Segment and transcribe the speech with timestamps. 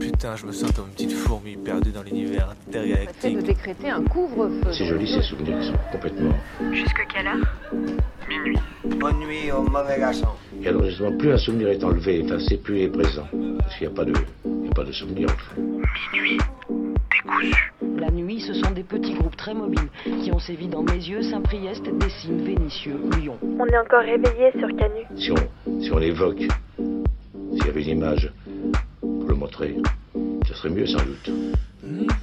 [0.00, 3.36] Putain, je me sens comme une petite fourmi perdue dans l'univers intergalactique.
[3.36, 4.72] de décréter un couvre-feu.
[4.72, 6.34] C'est joli ces souvenirs qui sont complètement.
[6.72, 7.46] Jusque quelle heure?
[8.28, 8.58] Minuit.
[8.84, 10.28] Bonne nuit au mauvais garçon.
[10.62, 13.26] Et alors justement, plus un souvenir est enlevé, effacé, plus il est présent.
[13.58, 14.12] Parce qu'il n'y a pas de,
[14.44, 15.60] il n'y a pas de souvenir en fait.
[16.12, 16.38] Minuit.
[17.10, 17.72] Décousu.
[17.98, 19.88] La nuit, ce sont des petits groupes très mobiles
[20.22, 23.38] qui ont sévi dans Mézieux, Saint-Priest, Dessines, Vénissieux, Lyon.
[23.58, 25.02] On est encore réveillé sur Canu.
[25.16, 26.44] Si on, si on l'évoque,
[26.76, 28.32] s'il y avait une image
[29.26, 29.76] le montrer,
[30.46, 31.30] ce serait mieux sans doute.
[31.80, 32.15] Pendant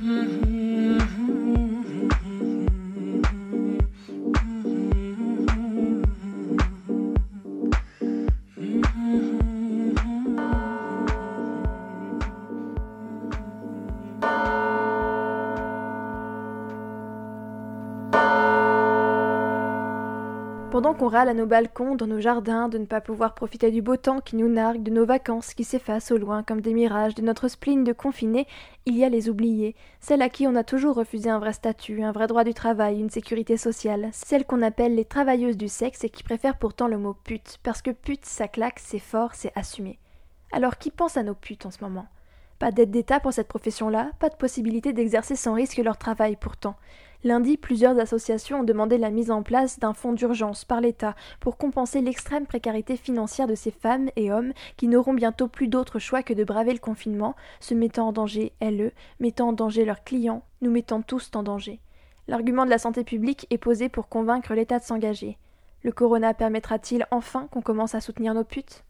[21.22, 24.36] à nos balcons, dans nos jardins, de ne pas pouvoir profiter du beau temps qui
[24.36, 27.84] nous nargue, de nos vacances qui s'effacent au loin comme des mirages, de notre spleen
[27.84, 28.48] de confiné,
[28.86, 32.04] il y a les oubliés, celles à qui on a toujours refusé un vrai statut,
[32.04, 36.04] un vrai droit du travail, une sécurité sociale, celles qu'on appelle les travailleuses du sexe
[36.04, 39.52] et qui préfèrent pourtant le mot pute, parce que pute ça claque, c'est fort, c'est
[39.56, 40.00] assumé.
[40.52, 42.08] Alors qui pense à nos putes en ce moment?
[42.60, 46.76] Pas d'aide d'État pour cette profession-là, pas de possibilité d'exercer sans risque leur travail pourtant.
[47.26, 51.58] Lundi, plusieurs associations ont demandé la mise en place d'un fonds d'urgence par l'État pour
[51.58, 56.22] compenser l'extrême précarité financière de ces femmes et hommes qui n'auront bientôt plus d'autre choix
[56.22, 60.04] que de braver le confinement, se mettant en danger, elles, eux, mettant en danger leurs
[60.04, 61.80] clients, nous mettant tous en danger.
[62.28, 65.38] L'argument de la santé publique est posé pour convaincre l'État de s'engager.
[65.82, 68.84] Le corona permettra-t-il enfin qu'on commence à soutenir nos putes?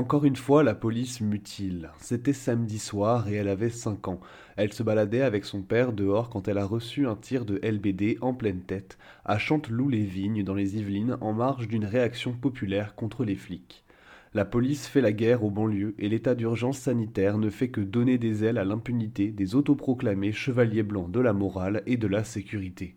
[0.00, 1.90] Encore une fois, la police mutile.
[1.98, 4.20] C'était samedi soir et elle avait 5 ans.
[4.56, 8.16] Elle se baladait avec son père dehors quand elle a reçu un tir de LBD
[8.22, 13.36] en pleine tête, à Chanteloup-les-Vignes dans les Yvelines, en marge d'une réaction populaire contre les
[13.36, 13.84] flics.
[14.32, 18.16] La police fait la guerre aux banlieues et l'état d'urgence sanitaire ne fait que donner
[18.16, 22.96] des ailes à l'impunité des autoproclamés chevaliers blancs de la morale et de la sécurité.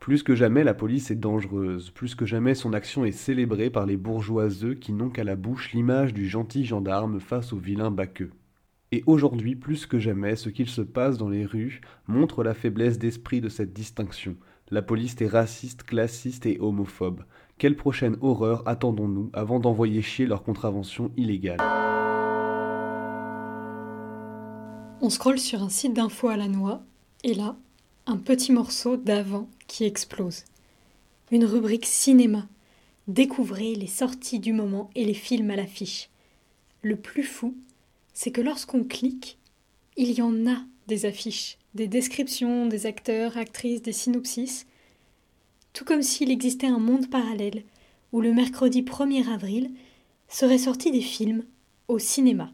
[0.00, 3.84] Plus que jamais, la police est dangereuse, plus que jamais son action est célébrée par
[3.84, 8.30] les bourgeoiseux qui n'ont qu'à la bouche l'image du gentil gendarme face au vilain baqueux.
[8.92, 12.98] Et aujourd'hui, plus que jamais, ce qu'il se passe dans les rues montre la faiblesse
[12.98, 14.36] d'esprit de cette distinction.
[14.70, 17.24] La police est raciste, classiste et homophobe.
[17.58, 21.60] Quelle prochaine horreur attendons-nous avant d'envoyer chier leur contravention illégale?
[25.02, 26.82] On scrolle sur un site d'info à la noix,
[27.22, 27.56] et là,
[28.10, 30.42] un petit morceau d'avant qui explose.
[31.30, 32.48] Une rubrique cinéma.
[33.06, 36.10] Découvrez les sorties du moment et les films à l'affiche.
[36.82, 37.54] Le plus fou,
[38.12, 39.38] c'est que lorsqu'on clique,
[39.96, 40.56] il y en a
[40.88, 44.66] des affiches, des descriptions des acteurs, actrices, des synopsis,
[45.72, 47.62] tout comme s'il existait un monde parallèle
[48.10, 49.70] où le mercredi 1er avril
[50.26, 51.44] seraient sortis des films
[51.86, 52.50] au cinéma.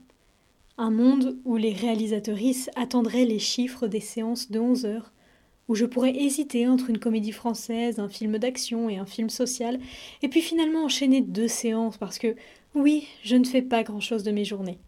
[0.77, 5.13] Un monde où les réalisatrices attendraient les chiffres des séances de 11 heures
[5.69, 9.79] où je pourrais hésiter entre une comédie française, un film d'action et un film social,
[10.23, 12.37] et puis finalement enchaîner deux séances parce que,
[12.75, 14.79] oui, je ne fais pas grand-chose de mes journées.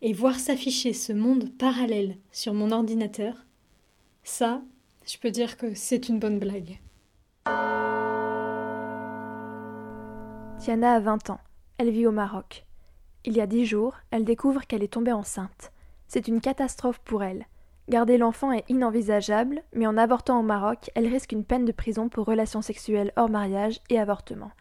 [0.00, 3.46] Et voir s'afficher ce monde parallèle sur mon ordinateur,
[4.24, 4.62] ça,
[5.06, 6.78] je peux dire que c'est une bonne blague.
[10.58, 11.40] Tiana a 20 ans.
[11.78, 12.64] Elle vit au Maroc.
[13.24, 15.72] Il y a dix jours, elle découvre qu'elle est tombée enceinte.
[16.06, 17.46] C'est une catastrophe pour elle.
[17.88, 22.08] Garder l'enfant est inenvisageable, mais en avortant au Maroc, elle risque une peine de prison
[22.08, 24.52] pour relations sexuelles hors mariage et avortement.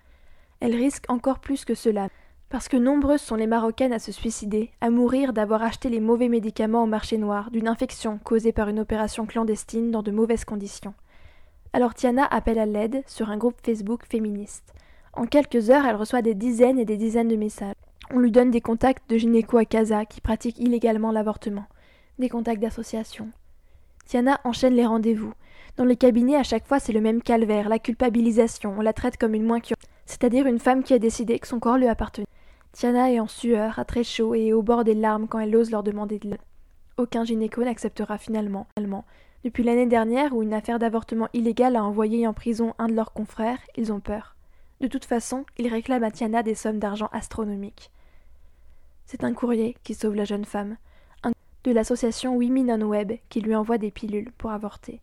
[0.60, 2.10] Elle risque encore plus que cela,
[2.50, 6.30] parce que nombreuses sont les Marocaines à se suicider, à mourir d'avoir acheté les mauvais
[6.30, 10.96] médicaments au marché noir, d'une infection causée par une opération clandestine dans de mauvaises conditions.
[11.74, 14.74] Alors Tiana appelle à l'aide sur un groupe Facebook féministe.
[15.14, 17.76] En quelques heures, elle reçoit des dizaines et des dizaines de messages.
[18.12, 21.68] On lui donne des contacts de gynéco à Casa qui pratiquent illégalement l'avortement
[22.20, 23.30] des contacts d'association.
[24.06, 25.34] Tiana enchaîne les rendez-vous.
[25.78, 28.76] Dans les cabinets, à chaque fois, c'est le même calvaire, la culpabilisation.
[28.78, 29.74] On la traite comme une moins que
[30.06, 32.28] c'est-à-dire une femme qui a décidé que son corps lui appartenait.
[32.74, 35.72] Tiana est en sueur, a très chaud et au bord des larmes quand elle ose
[35.72, 36.42] leur demander de l'aide.
[36.98, 38.68] Aucun gynéco n'acceptera finalement.
[39.44, 43.14] Depuis l'année dernière, où une affaire d'avortement illégal a envoyé en prison un de leurs
[43.14, 44.36] confrères, ils ont peur.
[44.82, 47.92] De toute façon, ils réclament à Tiana des sommes d'argent astronomiques.
[49.06, 50.78] C'est un courrier qui sauve la jeune femme
[51.64, 55.02] de l'association Women on Web qui lui envoie des pilules pour avorter.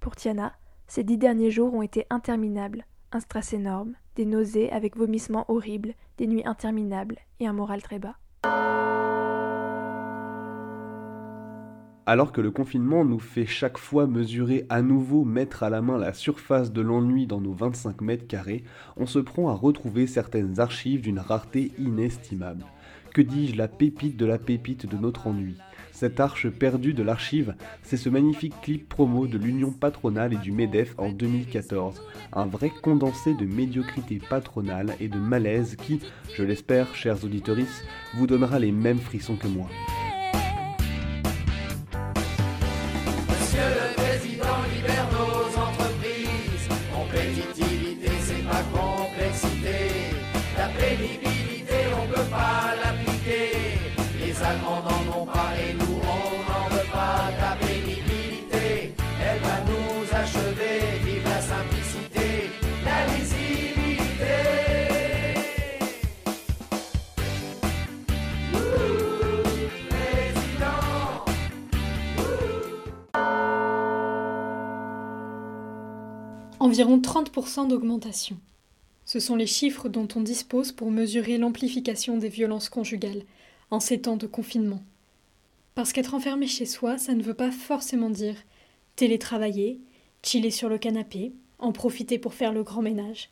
[0.00, 0.52] Pour Tiana,
[0.88, 5.94] ces dix derniers jours ont été interminables, un stress énorme, des nausées avec vomissements horribles,
[6.18, 8.16] des nuits interminables et un moral très bas.
[12.08, 15.98] Alors que le confinement nous fait chaque fois mesurer à nouveau, mettre à la main
[15.98, 18.62] la surface de l'ennui dans nos 25 mètres carrés,
[18.96, 22.64] on se prend à retrouver certaines archives d'une rareté inestimable.
[23.12, 25.56] Que dis-je, la pépite de la pépite de notre ennui?
[25.96, 30.52] Cette arche perdue de l'archive, c'est ce magnifique clip promo de l'Union patronale et du
[30.52, 32.02] MEDEF en 2014.
[32.34, 36.00] Un vrai condensé de médiocrité patronale et de malaise qui,
[36.34, 37.56] je l'espère, chers auditeurs,
[38.14, 39.68] vous donnera les mêmes frissons que moi.
[76.76, 78.36] Environ 30% d'augmentation.
[79.06, 83.22] Ce sont les chiffres dont on dispose pour mesurer l'amplification des violences conjugales
[83.70, 84.82] en ces temps de confinement.
[85.74, 88.36] Parce qu'être enfermé chez soi, ça ne veut pas forcément dire
[88.94, 89.80] télétravailler,
[90.22, 93.30] chiller sur le canapé, en profiter pour faire le grand ménage.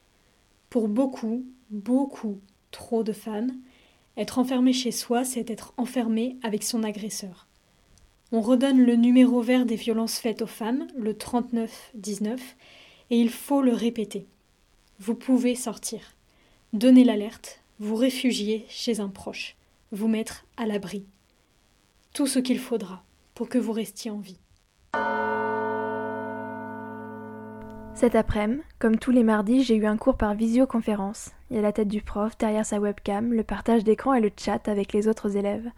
[0.71, 3.53] Pour beaucoup, beaucoup, trop de femmes,
[4.17, 7.47] être enfermé chez soi, c'est être enfermé avec son agresseur.
[8.33, 12.57] On redonne le numéro vert des violences faites aux femmes, le 3919,
[13.11, 14.27] et il faut le répéter.
[14.99, 16.15] Vous pouvez sortir.
[16.73, 19.57] Donnez l'alerte, vous réfugier chez un proche,
[19.93, 21.05] vous mettre à l'abri.
[22.13, 23.05] Tout ce qu'il faudra
[23.35, 24.39] pour que vous restiez en vie.
[27.95, 31.31] Cet après-midi, comme tous les mardis, j'ai eu un cours par visioconférence.
[31.51, 34.31] Il y a la tête du prof derrière sa webcam, le partage d'écran et le
[34.37, 35.71] chat avec les autres élèves.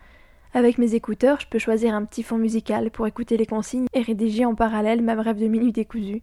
[0.55, 4.01] Avec mes écouteurs, je peux choisir un petit fond musical pour écouter les consignes et
[4.01, 6.23] rédiger en parallèle ma brève de minutes décousue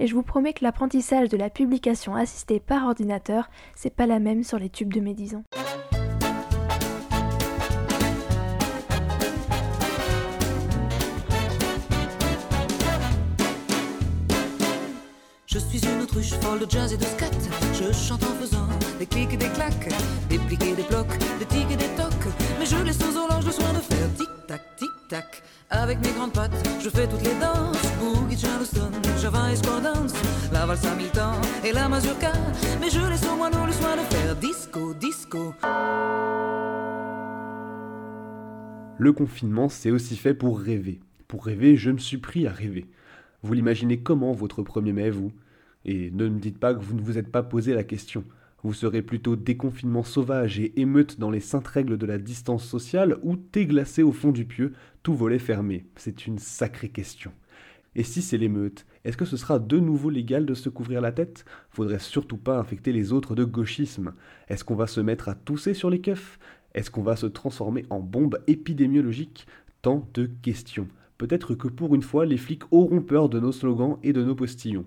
[0.00, 4.18] et je vous promets que l'apprentissage de la publication assistée par ordinateur, c'est pas la
[4.18, 5.44] même sur les tubes de médisant.
[15.46, 17.30] Je suis une autruche folle de jazz et de scat.
[17.74, 18.68] Je chante en faisant
[18.98, 19.88] des clics et des claques,
[20.30, 22.32] des pliques et des blocs, des tics et des tocs.
[22.58, 23.09] Mais je laisse
[23.40, 25.42] horloges le soin de faire tic-tac, tic-tac.
[25.70, 26.52] Avec mes grandes pattes,
[26.82, 27.76] je fais toutes les danses.
[27.98, 28.90] Boogie, Charleston,
[29.20, 30.12] Java et Square Dance.
[30.52, 31.34] La valse Hamilton
[31.64, 32.32] et la mazurka.
[32.80, 35.54] Mais je laisse aux moineaux le soin de faire disco, disco.
[38.98, 41.00] Le confinement, c'est aussi fait pour rêver.
[41.28, 42.86] Pour rêver, je me suis pris à rêver.
[43.42, 45.32] Vous l'imaginez comment votre 1er mai, vous?
[45.86, 48.24] Et ne me dites pas que vous ne vous êtes pas posé la question.
[48.62, 53.18] Vous serez plutôt déconfinement sauvage et émeute dans les saintes règles de la distance sociale
[53.22, 57.32] ou thé glacé au fond du pieu, tout volet fermé C'est une sacrée question.
[57.96, 61.10] Et si c'est l'émeute, est-ce que ce sera de nouveau légal de se couvrir la
[61.10, 61.46] tête?
[61.70, 64.12] Faudrait surtout pas infecter les autres de gauchisme.
[64.48, 66.38] Est-ce qu'on va se mettre à tousser sur les keufs?
[66.74, 69.46] Est-ce qu'on va se transformer en bombe épidémiologique?
[69.80, 70.86] Tant de questions.
[71.16, 74.34] Peut-être que pour une fois, les flics auront peur de nos slogans et de nos
[74.34, 74.84] postillons.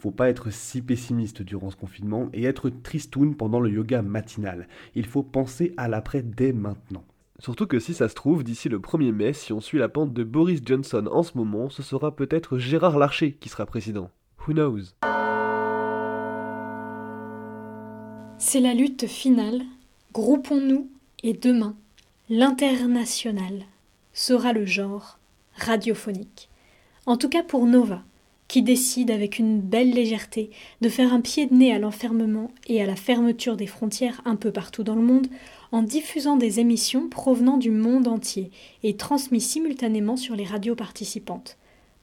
[0.00, 4.66] Faut pas être si pessimiste durant ce confinement et être tristoun pendant le yoga matinal.
[4.94, 7.04] Il faut penser à l'après dès maintenant.
[7.38, 10.14] Surtout que si ça se trouve, d'ici le 1er mai, si on suit la pente
[10.14, 14.10] de Boris Johnson en ce moment, ce sera peut-être Gérard Larcher qui sera président.
[14.48, 14.94] Who knows?
[18.38, 19.60] C'est la lutte finale.
[20.14, 20.88] Groupons-nous
[21.22, 21.76] et demain,
[22.30, 23.64] l'international
[24.14, 25.18] sera le genre
[25.56, 26.48] radiophonique.
[27.04, 28.02] En tout cas pour Nova,
[28.50, 32.82] qui décide avec une belle légèreté de faire un pied de nez à l'enfermement et
[32.82, 35.28] à la fermeture des frontières un peu partout dans le monde
[35.70, 38.50] en diffusant des émissions provenant du monde entier
[38.82, 41.58] et transmises simultanément sur les radios participantes.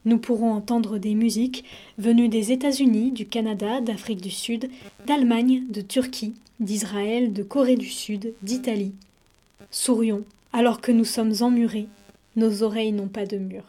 [0.06, 1.64] Nous pourrons entendre des musiques
[1.98, 4.70] venues des États-Unis, du Canada, d'Afrique du Sud,
[5.06, 8.94] d'Allemagne, de Turquie, d'Israël, de Corée du Sud, d'Italie.
[9.70, 10.24] Sourions,
[10.54, 11.88] alors que nous sommes emmurés
[12.36, 13.64] nos oreilles n'ont pas de mur.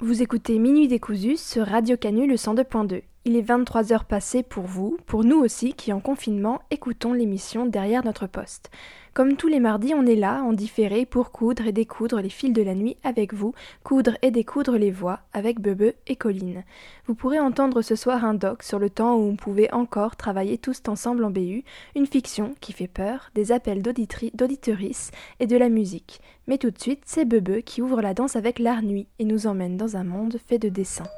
[0.00, 3.02] Vous écoutez Minuit décousu sur Radio Canu le 102.2.
[3.26, 7.64] Il est 23 heures passées pour vous, pour nous aussi qui en confinement écoutons l'émission
[7.64, 8.70] derrière notre poste.
[9.14, 12.52] Comme tous les mardis, on est là, en différé, pour coudre et découdre les fils
[12.52, 16.64] de la nuit avec vous, coudre et découdre les voix avec Bebe et Colline.
[17.06, 20.58] Vous pourrez entendre ce soir un doc sur le temps où on pouvait encore travailler
[20.58, 21.64] tous ensemble en BU,
[21.96, 26.20] une fiction qui fait peur, des appels d'auditeuristes et de la musique.
[26.46, 29.46] Mais tout de suite, c'est Bebe qui ouvre la danse avec l'art nuit et nous
[29.46, 31.08] emmène dans un monde fait de dessins.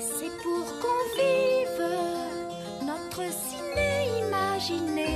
[0.00, 1.82] C'est pour qu'on vive
[2.86, 3.88] notre ciné
[4.26, 5.12] imaginé.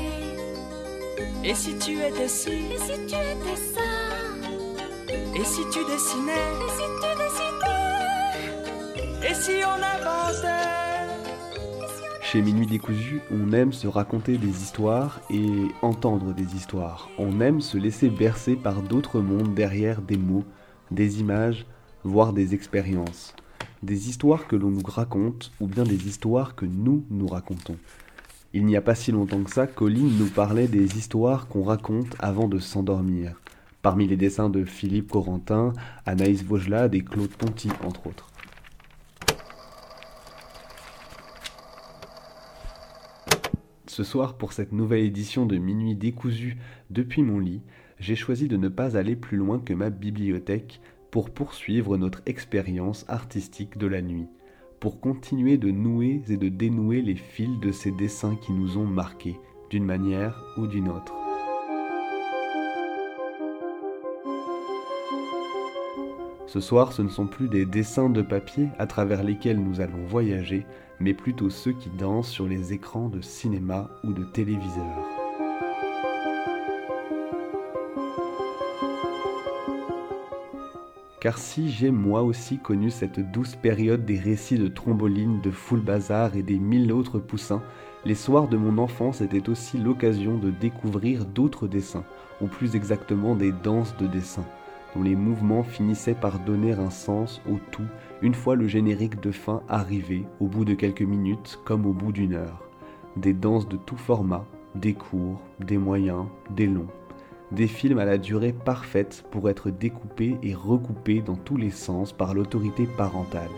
[1.44, 3.82] Et si tu étais ci Et si tu étais ça?
[5.34, 6.32] Et si tu dessinais?
[6.64, 7.92] Et si tu dessinais,
[9.28, 10.46] Et si on avançait
[12.22, 17.10] Chez Minuit Décousu, on aime se raconter des histoires et entendre des histoires.
[17.18, 20.44] On aime se laisser bercer par d'autres mondes derrière des mots,
[20.90, 21.66] des images,
[22.04, 23.34] voire des expériences.
[23.82, 27.76] Des histoires que l'on nous raconte ou bien des histoires que nous nous racontons.
[28.54, 32.14] Il n'y a pas si longtemps que ça, Colline nous parlait des histoires qu'on raconte
[32.18, 33.40] avant de s'endormir.
[33.80, 35.72] Parmi les dessins de Philippe Corentin,
[36.06, 38.28] Anaïs Vaugelade et Claude Ponty, entre autres.
[43.86, 46.56] Ce soir, pour cette nouvelle édition de Minuit décousu
[46.90, 47.62] depuis mon lit,
[47.98, 50.80] j'ai choisi de ne pas aller plus loin que ma bibliothèque
[51.12, 54.26] pour poursuivre notre expérience artistique de la nuit,
[54.80, 58.86] pour continuer de nouer et de dénouer les fils de ces dessins qui nous ont
[58.86, 59.38] marqués,
[59.68, 61.14] d'une manière ou d'une autre.
[66.46, 70.04] Ce soir, ce ne sont plus des dessins de papier à travers lesquels nous allons
[70.06, 70.66] voyager,
[70.98, 75.21] mais plutôt ceux qui dansent sur les écrans de cinéma ou de téléviseur.
[81.22, 85.80] Car si j'ai moi aussi connu cette douce période des récits de Tromboline, de Foule
[85.80, 87.62] Bazar et des mille autres poussins,
[88.04, 92.02] les soirs de mon enfance étaient aussi l'occasion de découvrir d'autres dessins,
[92.40, 94.44] ou plus exactement des danses de dessins,
[94.96, 97.86] dont les mouvements finissaient par donner un sens au tout
[98.20, 102.10] une fois le générique de fin arrivé, au bout de quelques minutes comme au bout
[102.10, 102.64] d'une heure.
[103.14, 106.88] Des danses de tout format, des courts, des moyens, des longs
[107.52, 112.12] des films à la durée parfaite pour être découpés et recoupés dans tous les sens
[112.12, 113.50] par l'autorité parentale,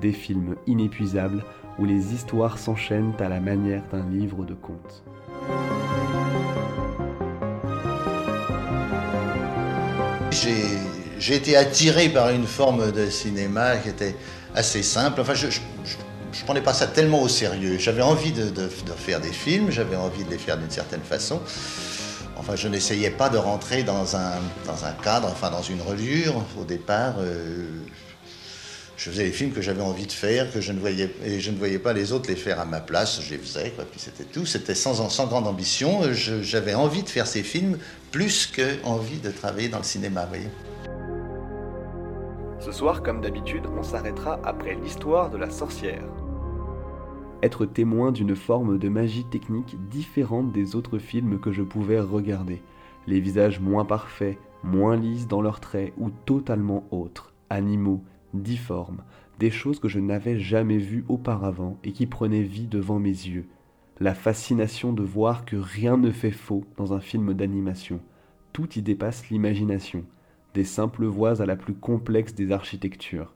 [0.00, 1.42] des films inépuisables
[1.78, 5.02] où les histoires s'enchaînent à la manière d'un livre de contes.
[11.18, 14.14] J'ai été attiré par une forme de cinéma qui était
[14.54, 15.20] assez simple.
[15.20, 17.76] Enfin, je, ne prenais pas ça tellement au sérieux.
[17.78, 21.40] J'avais envie de, faire des films, j'avais envie de les faire d'une certaine façon.
[22.38, 24.38] Enfin, je n'essayais pas de rentrer dans un,
[25.02, 26.34] cadre, enfin dans une reliure.
[26.58, 27.66] Au départ, euh,
[28.96, 31.50] je faisais les films que j'avais envie de faire, que je ne voyais et je
[31.50, 33.20] ne voyais pas les autres les faire à ma place.
[33.20, 33.84] Je les faisais, quoi.
[33.84, 34.46] Puis c'était tout.
[34.46, 36.00] C'était sans, grande ambition.
[36.12, 37.76] J'avais envie de faire ces films
[38.12, 40.48] plus que envie de travailler dans le cinéma, voyez.
[42.60, 46.02] Ce soir, comme d'habitude, on s'arrêtera après l'histoire de la sorcière
[47.42, 52.62] être témoin d'une forme de magie technique différente des autres films que je pouvais regarder.
[53.06, 58.02] Les visages moins parfaits, moins lisses dans leurs traits ou totalement autres, animaux,
[58.34, 59.02] difformes,
[59.38, 63.46] des choses que je n'avais jamais vues auparavant et qui prenaient vie devant mes yeux.
[64.00, 68.00] La fascination de voir que rien ne fait faux dans un film d'animation.
[68.52, 70.04] Tout y dépasse l'imagination,
[70.54, 73.34] des simples voies à la plus complexe des architectures.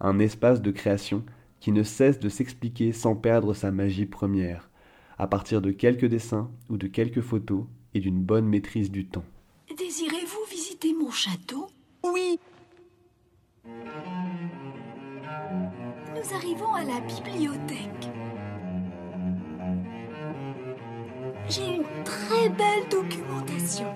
[0.00, 1.24] Un espace de création
[1.62, 4.68] qui ne cesse de s'expliquer sans perdre sa magie première,
[5.16, 9.22] à partir de quelques dessins ou de quelques photos et d'une bonne maîtrise du temps.
[9.78, 11.68] Désirez-vous visiter mon château?
[12.02, 12.40] Oui.
[13.64, 13.70] Nous
[16.34, 18.10] arrivons à la bibliothèque.
[21.48, 23.94] J'ai une très belle documentation.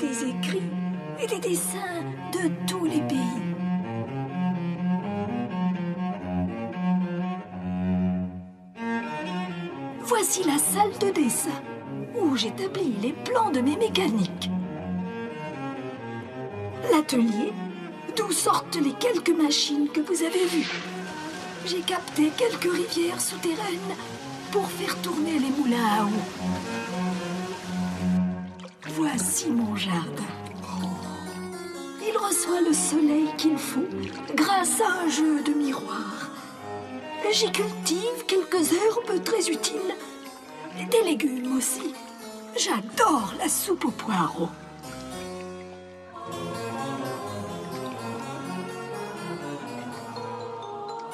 [0.00, 0.72] Des écrits
[1.22, 3.45] et des dessins de tous les pays.
[10.18, 11.60] Voici la salle de dessin
[12.18, 14.48] où j'établis les plans de mes mécaniques.
[16.90, 17.52] L'atelier
[18.16, 20.72] d'où sortent les quelques machines que vous avez vues.
[21.66, 23.94] J'ai capté quelques rivières souterraines
[24.52, 26.22] pour faire tourner les moulins à eau.
[28.94, 30.32] Voici mon jardin.
[32.00, 33.84] Il reçoit le soleil qu'il faut
[34.34, 36.25] grâce à un jeu de miroirs.
[37.32, 39.94] J'y cultive quelques herbes très utiles.
[40.90, 41.94] Des légumes aussi.
[42.56, 44.48] J'adore la soupe aux poireaux.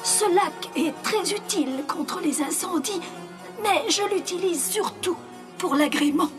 [0.03, 3.01] Ce lac est très utile contre les incendies,
[3.61, 5.17] mais je l'utilise surtout
[5.57, 6.29] pour l'agrément.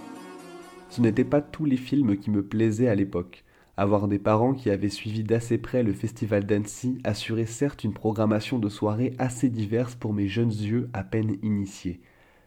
[0.89, 3.44] Ce n'étaient pas tous les films qui me plaisaient à l'époque.
[3.77, 8.61] Avoir des parents qui avaient suivi d'assez près le festival d'Annecy assurait certes une programmation
[8.61, 12.01] de soirées assez diverse pour mes jeunes yeux à peine initiés.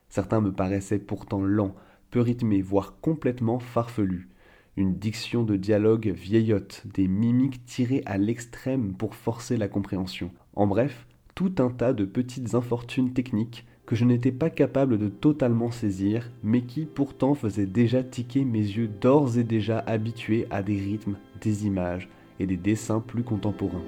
[0.08, 1.76] Certains me paraissaient pourtant lents,
[2.12, 4.30] peu rythmés, voire complètement farfelus.
[4.78, 10.32] Une diction de dialogue vieillotte, des mimiques tirées à l'extrême pour forcer la compréhension.
[10.56, 15.08] En bref, tout un tas de petites infortunes techniques, que je n'étais pas capable de
[15.08, 20.62] totalement saisir, mais qui pourtant faisait déjà tiquer mes yeux d'ores et déjà habitués à
[20.62, 22.10] des rythmes, des images
[22.42, 23.82] et des dessins plus contemporains.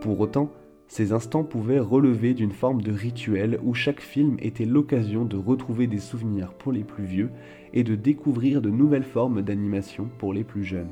[0.00, 0.50] Pour autant,
[0.90, 5.86] ces instants pouvaient relever d'une forme de rituel où chaque film était l'occasion de retrouver
[5.86, 7.30] des souvenirs pour les plus vieux
[7.72, 10.90] et de découvrir de nouvelles formes d'animation pour les plus jeunes.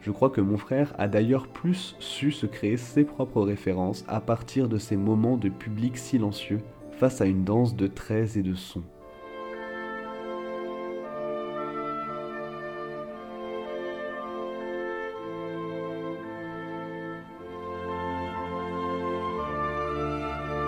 [0.00, 4.22] Je crois que mon frère a d'ailleurs plus su se créer ses propres références à
[4.22, 6.60] partir de ces moments de public silencieux
[6.92, 8.84] face à une danse de traits et de sons.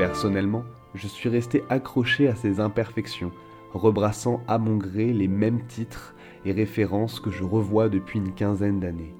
[0.01, 0.65] Personnellement,
[0.95, 3.33] je suis resté accroché à ces imperfections,
[3.75, 6.15] rebrassant à mon gré les mêmes titres
[6.47, 9.15] et références que je revois depuis une quinzaine d'années.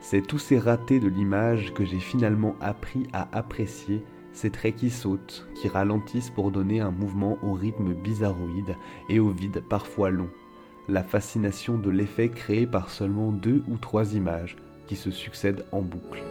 [0.00, 4.02] C'est tous ces ratés de l'image que j'ai finalement appris à apprécier,
[4.32, 8.74] ces traits qui sautent, qui ralentissent pour donner un mouvement au rythme bizarroïde
[9.08, 10.30] et au vide parfois long.
[10.88, 14.56] La fascination de l'effet créé par seulement deux ou trois images
[14.88, 16.24] qui se succèdent en boucle.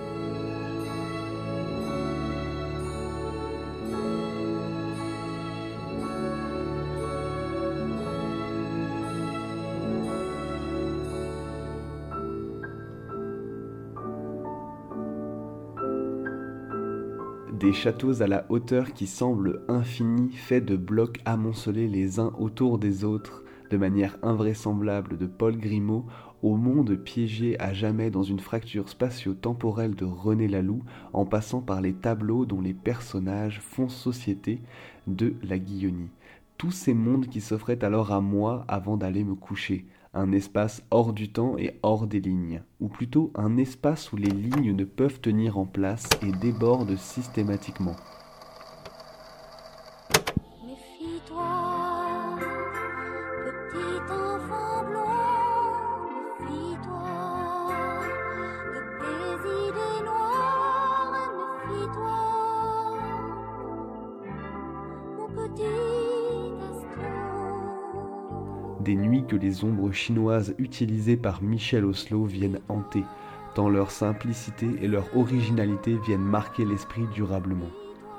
[17.70, 22.80] Des châteaux à la hauteur qui semblent infinis, faits de blocs amoncelés les uns autour
[22.80, 26.08] des autres, de manière invraisemblable de Paul Grimaud,
[26.42, 30.82] au monde piégé à jamais dans une fracture spatio-temporelle de René Laloux,
[31.14, 34.64] en passant par les tableaux dont les personnages font société
[35.06, 36.10] de la Guillonie.
[36.58, 41.14] Tous ces mondes qui s'offraient alors à moi avant d'aller me coucher, un espace hors
[41.14, 45.20] du temps et hors des lignes, ou plutôt un espace où les lignes ne peuvent
[45.20, 47.96] tenir en place et débordent systématiquement.
[68.90, 73.04] Des nuits que les ombres chinoises utilisées par Michel Oslo viennent hanter,
[73.54, 77.70] tant leur simplicité et leur originalité viennent marquer l'esprit durablement.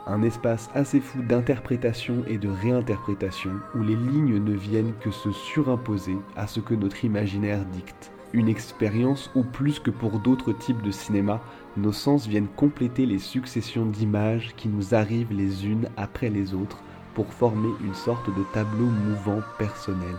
[0.07, 5.33] Un espace assez fou d'interprétation et de réinterprétation où les lignes ne viennent que se
[5.33, 8.13] surimposer à ce que notre imaginaire dicte.
[8.33, 11.41] Une expérience où plus que pour d'autres types de cinéma,
[11.77, 16.81] nos sens viennent compléter les successions d'images qui nous arrivent les unes après les autres
[17.15, 20.15] pour former une sorte de tableau mouvant personnel.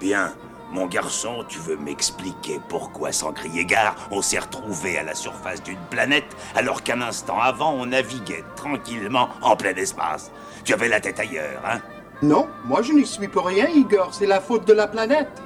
[0.00, 0.32] Bien,
[0.70, 5.62] mon garçon, tu veux m'expliquer pourquoi, sans crier gare, on s'est retrouvé à la surface
[5.62, 10.30] d'une planète alors qu'un instant avant on naviguait tranquillement en plein espace.
[10.64, 11.80] Tu avais la tête ailleurs, hein?
[12.22, 15.42] Non, moi je n'y suis pour rien, Igor, c'est la faute de la planète.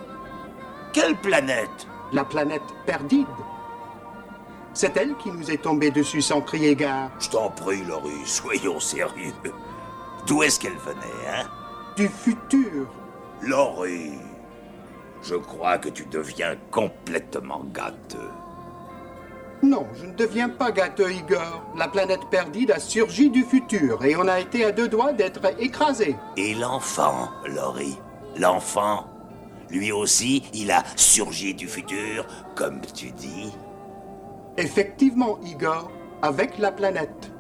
[0.93, 1.87] Quelle planète?
[2.13, 3.27] La planète Perdide.
[4.73, 7.11] C'est elle qui nous est tombée dessus sans crier gare.
[7.21, 9.33] Je t'en prie, Laurie, soyons sérieux.
[10.27, 11.47] D'où est-ce qu'elle venait, hein?
[11.97, 12.87] Du futur.
[13.43, 14.19] Laurie,
[15.23, 18.31] je crois que tu deviens complètement gâteux.
[19.63, 21.63] Non, je ne deviens pas gâteux, Igor.
[21.77, 25.43] La planète perdide a surgi du futur et on a été à deux doigts d'être
[25.59, 26.17] écrasé.
[26.37, 27.99] Et l'enfant, Laurie
[28.39, 29.07] L'enfant
[29.71, 33.53] Lui aussi, il a surgi du futur, comme tu dis
[34.57, 35.91] Effectivement, Igor,
[36.23, 37.31] avec la planète.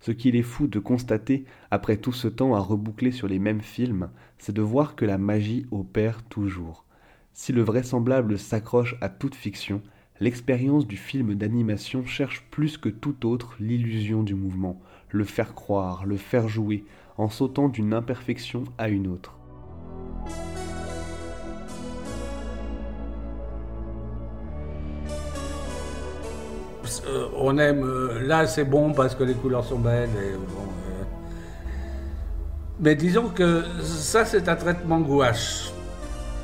[0.00, 3.60] Ce qu'il est fou de constater, après tout ce temps à reboucler sur les mêmes
[3.60, 6.84] films, c'est de voir que la magie opère toujours.
[7.34, 9.80] Si le vraisemblable s'accroche à toute fiction,
[10.20, 16.04] l'expérience du film d'animation cherche plus que tout autre l'illusion du mouvement, le faire croire,
[16.04, 16.84] le faire jouer,
[17.16, 19.38] en sautant d'une imperfection à une autre.
[27.06, 27.82] Euh, on aime.
[27.82, 30.10] euh, là, c'est bon parce que les couleurs sont belles.
[30.10, 31.04] et bon, euh.
[32.78, 35.72] Mais disons que ça, c'est un traitement gouache.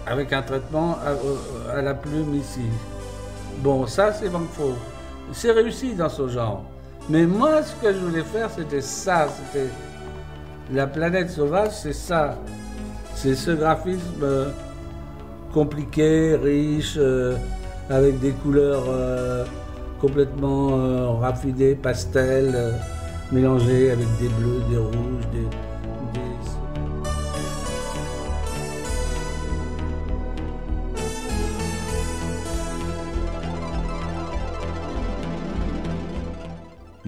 [0.08, 2.64] Avec un traitement à, à la plume ici.
[3.58, 4.74] Bon, ça, c'est Faux.
[5.32, 6.64] C'est réussi dans ce genre.
[7.08, 9.28] Mais moi, ce que je voulais faire, c'était ça.
[9.28, 9.68] C'était
[10.72, 12.38] la planète sauvage, c'est ça.
[13.14, 14.50] C'est ce graphisme euh,
[15.52, 17.36] compliqué, riche, euh,
[17.90, 19.44] avec des couleurs euh,
[20.00, 22.74] complètement raffinées, pastel,
[23.32, 25.67] mélangées avec des bleus, des rouges, des,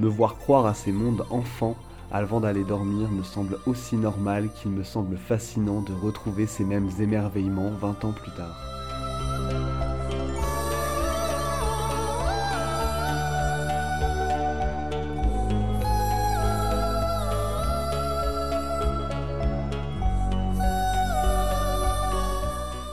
[0.01, 1.77] Me voir croire à ces mondes enfants
[2.11, 6.89] avant d'aller dormir me semble aussi normal qu'il me semble fascinant de retrouver ces mêmes
[6.99, 8.59] émerveillements 20 ans plus tard.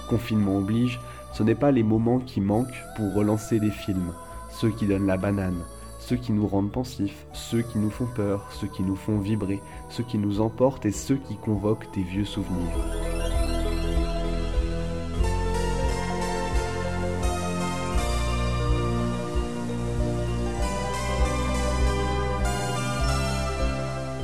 [0.09, 0.99] Confinement oblige,
[1.31, 4.11] ce n'est pas les moments qui manquent pour relancer des films,
[4.51, 5.63] ceux qui donnent la banane,
[6.07, 9.59] ceux qui nous rendent pensifs, ceux qui nous font peur, ceux qui nous font vibrer,
[9.89, 12.77] ceux qui nous emportent et ceux qui convoquent des vieux souvenirs.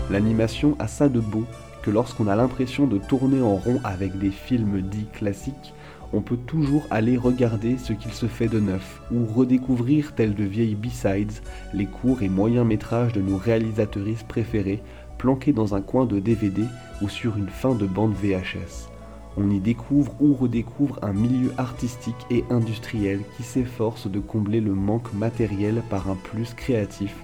[0.09, 1.43] L'animation a ça de beau
[1.81, 5.73] que lorsqu'on a l'impression de tourner en rond avec des films dits classiques,
[6.13, 10.43] on peut toujours aller regarder ce qu'il se fait de neuf, ou redécouvrir, tels de
[10.43, 11.33] vieilles B-sides,
[11.73, 14.83] les courts et moyens métrages de nos réalisatrices préférées,
[15.17, 16.63] planqués dans un coin de DVD
[17.01, 18.89] ou sur une fin de bande VHS.
[19.35, 24.73] On y découvre ou redécouvre un milieu artistique et industriel qui s'efforce de combler le
[24.73, 27.15] manque matériel par un plus créatif,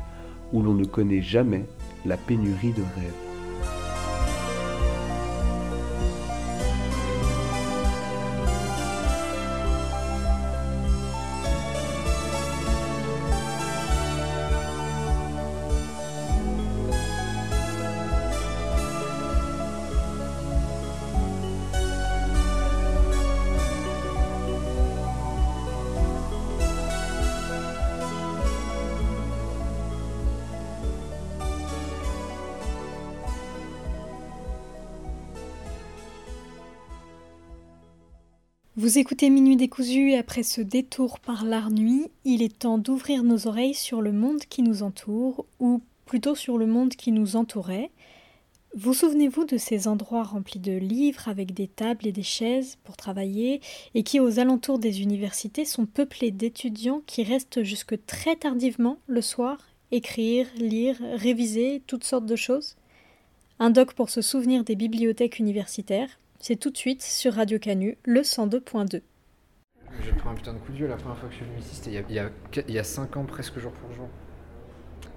[0.52, 1.66] où l'on ne connaît jamais
[2.08, 3.29] la pénurie de rêves.
[38.82, 43.24] Vous écoutez Minuit décousu et après ce détour par l'art nuit, il est temps d'ouvrir
[43.24, 47.36] nos oreilles sur le monde qui nous entoure, ou plutôt sur le monde qui nous
[47.36, 47.92] entourait.
[48.74, 52.96] Vous souvenez-vous de ces endroits remplis de livres avec des tables et des chaises pour
[52.96, 53.60] travailler
[53.96, 59.22] et qui aux alentours des universités sont peuplés d'étudiants qui restent jusque très tardivement le
[59.22, 59.58] soir
[59.92, 62.78] écrire, lire, réviser toutes sortes de choses?
[63.60, 67.98] Un doc pour se souvenir des bibliothèques universitaires, c'est tout de suite sur Radio Canu,
[68.04, 69.02] le 102.2.
[70.02, 71.60] J'ai pris un putain de coup de vieux la première fois que je suis venu
[71.60, 74.08] ici, c'était il, y a, 5 ans presque jour pour jour.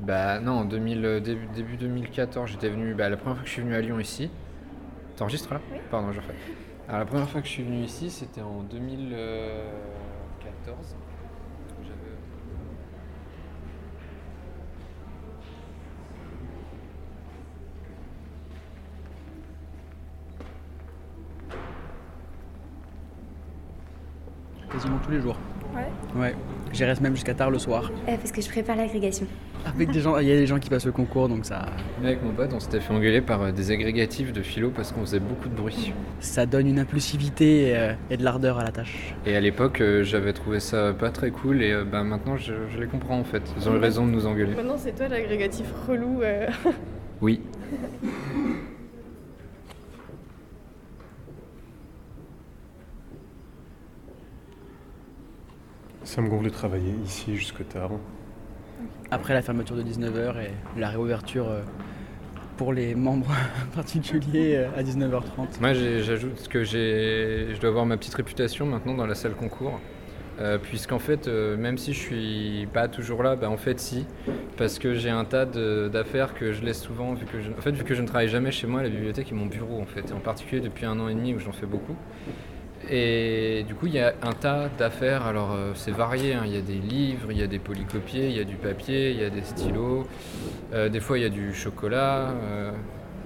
[0.00, 3.48] Bah non, en 2000, euh, début, début 2014, j'étais venu, bah, la première fois que
[3.48, 4.30] je suis venu à Lyon ici.
[5.16, 5.60] T'enregistres là?
[5.70, 5.78] Oui.
[5.90, 6.34] Pardon, je refais.
[6.88, 10.96] Alors la première fois que je suis venu ici, c'était en 2014.
[24.72, 25.36] Quasiment tous les jours.
[25.74, 26.20] Ouais.
[26.20, 26.34] Ouais.
[26.72, 27.90] J'y reste même jusqu'à tard le soir.
[28.08, 29.26] Eh, parce que je prépare l'agrégation.
[29.64, 31.66] Avec des gens, il y a des gens qui passent le concours, donc ça.
[32.02, 35.02] Avec mon pote, on s'était fait engueuler par euh, des agrégatifs de philo parce qu'on
[35.02, 35.92] faisait beaucoup de bruit.
[36.20, 39.14] Ça donne une impulsivité euh, et de l'ardeur à la tâche.
[39.24, 42.86] Et à l'époque, euh, j'avais trouvé ça pas très cool et bah, maintenant je, les
[42.86, 43.42] comprends en fait.
[43.56, 44.54] Ils ont eu raison de nous engueuler.
[44.54, 46.22] Maintenant, c'est toi l'agrégatif relou.
[47.20, 47.40] oui.
[56.12, 57.92] Ça me gonfle de travailler ici jusque tard.
[59.10, 61.62] Après la fermeture de 19h et la réouverture euh,
[62.58, 63.32] pour les membres
[63.74, 65.58] particuliers euh, à 19h30.
[65.62, 69.80] Moi j'ajoute que je dois avoir ma petite réputation maintenant dans la salle concours.
[70.38, 74.04] Euh, puisqu'en fait, même si je suis pas toujours là, bah, en fait si,
[74.58, 77.72] parce que j'ai un tas d'affaires que je laisse souvent, vu que je, en fait,
[77.72, 80.10] vu que je ne travaille jamais chez moi, la bibliothèque est mon bureau en fait,
[80.10, 81.96] et en particulier depuis un an et demi où j'en fais beaucoup.
[82.90, 85.26] Et du coup, il y a un tas d'affaires.
[85.26, 86.34] Alors, euh, c'est varié.
[86.34, 86.42] Hein.
[86.46, 89.10] Il y a des livres, il y a des polycopiers, il y a du papier,
[89.10, 90.06] il y a des stylos.
[90.72, 92.30] Euh, des fois, il y a du chocolat.
[92.30, 92.72] Euh,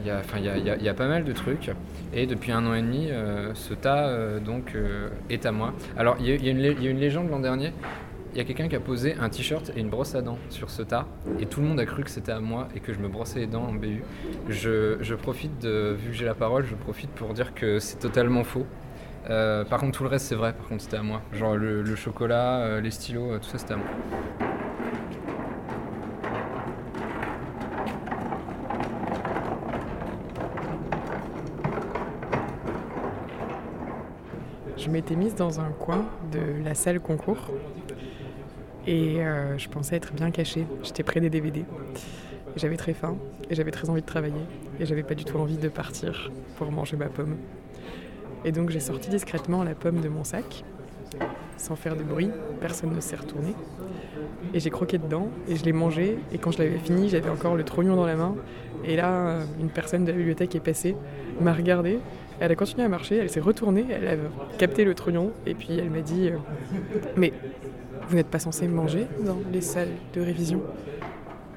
[0.00, 1.70] il, y enfin, il, y a, pas mal de trucs.
[2.12, 3.08] Et depuis un an et demi,
[3.54, 4.74] ce tas donc,
[5.30, 5.72] est à moi.
[5.96, 7.72] Alors, il y a, une, légende l'an dernier.
[8.34, 10.68] Il y a quelqu'un qui a posé un t-shirt et une brosse à dents sur
[10.68, 11.06] ce tas.
[11.40, 13.38] Et tout le monde a cru que c'était à moi et que je me brossais
[13.38, 14.02] les dents en BU.
[14.50, 18.66] Je, profite vu que j'ai la parole, je profite pour dire que c'est totalement faux.
[19.28, 21.20] Euh, par contre, tout le reste, c'est vrai, par contre, c'était à moi.
[21.32, 23.86] Genre le, chocolat, euh, les stylos, euh, tout ça, c'était à moi.
[34.76, 37.50] Je m'étais mise dans un coin de la salle concours
[38.86, 39.18] et
[39.56, 40.64] je pensais être bien cachée.
[40.84, 41.64] J'étais près des DVD.
[42.54, 43.16] J'avais très faim
[43.50, 44.34] et j'avais très envie de travailler
[44.78, 47.36] et j'avais pas du tout envie de partir pour manger ma pomme.
[48.46, 50.64] Et donc j'ai sorti discrètement la pomme de mon sac.
[51.56, 52.30] Sans faire de bruit,
[52.60, 53.54] personne ne s'est retourné.
[54.54, 56.18] Et j'ai croqué dedans et je l'ai mangé.
[56.32, 58.36] Et quand je l'avais fini, j'avais encore le trognon dans la main.
[58.84, 60.96] Et là une personne de la bibliothèque est passée,
[61.40, 61.98] m'a regardé.
[62.38, 64.14] Elle a continué à marcher, elle s'est retournée, elle a
[64.58, 65.32] capté le trognon.
[65.44, 66.36] Et puis elle m'a dit euh,
[67.16, 67.32] Mais
[68.08, 70.62] vous n'êtes pas censé manger dans les salles de révision.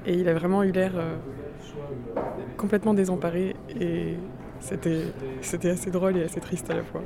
[0.06, 1.14] Et il a vraiment eu l'air euh,
[2.56, 3.54] complètement désemparé.
[3.80, 4.16] Et
[4.60, 5.04] c'était,
[5.42, 7.02] c'était assez drôle et assez triste à la fois.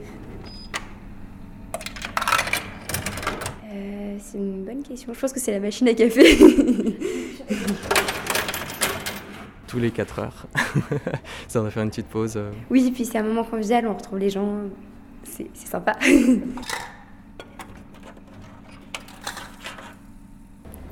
[3.72, 5.12] Euh, c'est une bonne question.
[5.14, 6.36] Je pense que c'est la machine à café.
[9.66, 10.46] Tous les 4 heures.
[11.48, 12.34] Ça on va faire une petite pause.
[12.36, 12.52] euh.
[12.70, 14.60] oui, puis c'est un moment convivial, on retrouve les gens.
[15.24, 15.96] C'est c'est sympa.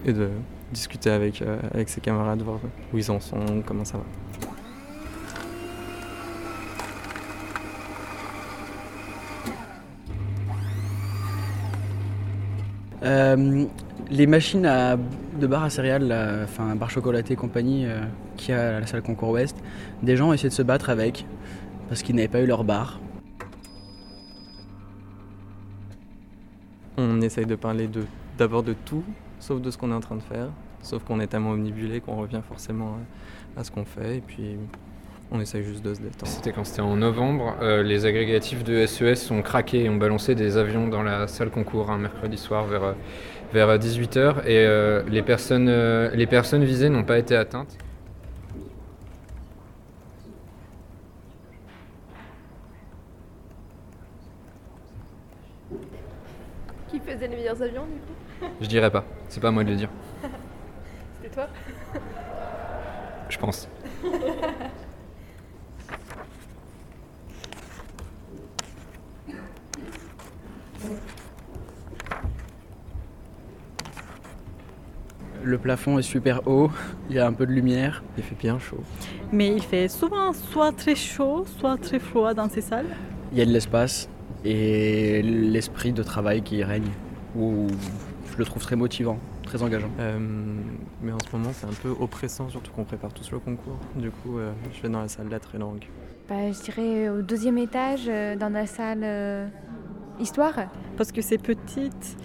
[0.05, 0.31] et de
[0.73, 2.59] discuter avec, euh, avec ses camarades, voir
[2.93, 4.05] où ils en sont, comment ça va.
[13.03, 13.65] Euh,
[14.11, 18.01] les machines à, de bar à céréales, enfin bar chocolaté et compagnie, euh,
[18.37, 19.57] qu'il y a la salle Concours Ouest,
[20.03, 21.27] des gens ont essayé de se battre avec
[21.89, 23.01] parce qu'ils n'avaient pas eu leur bar.
[26.97, 27.89] On essaye de parler
[28.39, 29.03] d'abord de tout,
[29.41, 30.49] sauf de ce qu'on est en train de faire.
[30.83, 32.97] Sauf qu'on est tellement omnibulé qu'on revient forcément
[33.57, 34.19] à, à ce qu'on fait.
[34.19, 34.57] Et puis
[35.33, 36.31] on essaye juste de se détendre.
[36.31, 40.35] C'était quand c'était en novembre, euh, les agrégatifs de SES ont craqué et ont balancé
[40.35, 42.93] des avions dans la salle concours un mercredi soir vers, euh,
[43.53, 47.77] vers 18h et euh, les, personnes, euh, les personnes visées n'ont pas été atteintes.
[56.91, 58.53] Qui faisait les meilleurs avions du coup?
[58.61, 59.89] Je dirais pas, c'est pas à moi de le dire,
[61.23, 61.49] C'était toi?
[63.31, 63.67] Je pense.
[75.45, 76.71] Le plafond est super haut,
[77.11, 78.05] il y a un peu de lumière.
[78.17, 78.81] Il fait bien chaud.
[79.33, 82.87] Mais il fait souvent soit très chaud, soit très froid dans ces salles.
[83.33, 84.09] Il y a de l'espace
[84.45, 86.91] et l'esprit de travail qui règne,
[87.37, 87.67] où
[88.33, 89.91] je le trouve très motivant, très engageant.
[89.99, 90.19] Euh,
[91.03, 93.79] mais en ce moment, c'est un peu oppressant, surtout qu'on prépare tous le concours.
[93.97, 95.87] Du coup, euh, je vais dans la salle et langues.
[96.29, 99.03] Bah, je dirais au deuxième étage, euh, dans la salle
[100.21, 100.55] histoire.
[100.97, 102.17] Parce que c'est petite,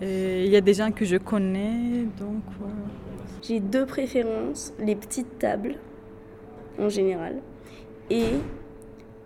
[0.00, 2.74] et il y a des gens que je connais, donc voilà.
[3.42, 5.74] J'ai deux préférences, les petites tables
[6.78, 7.40] en général
[8.08, 8.34] et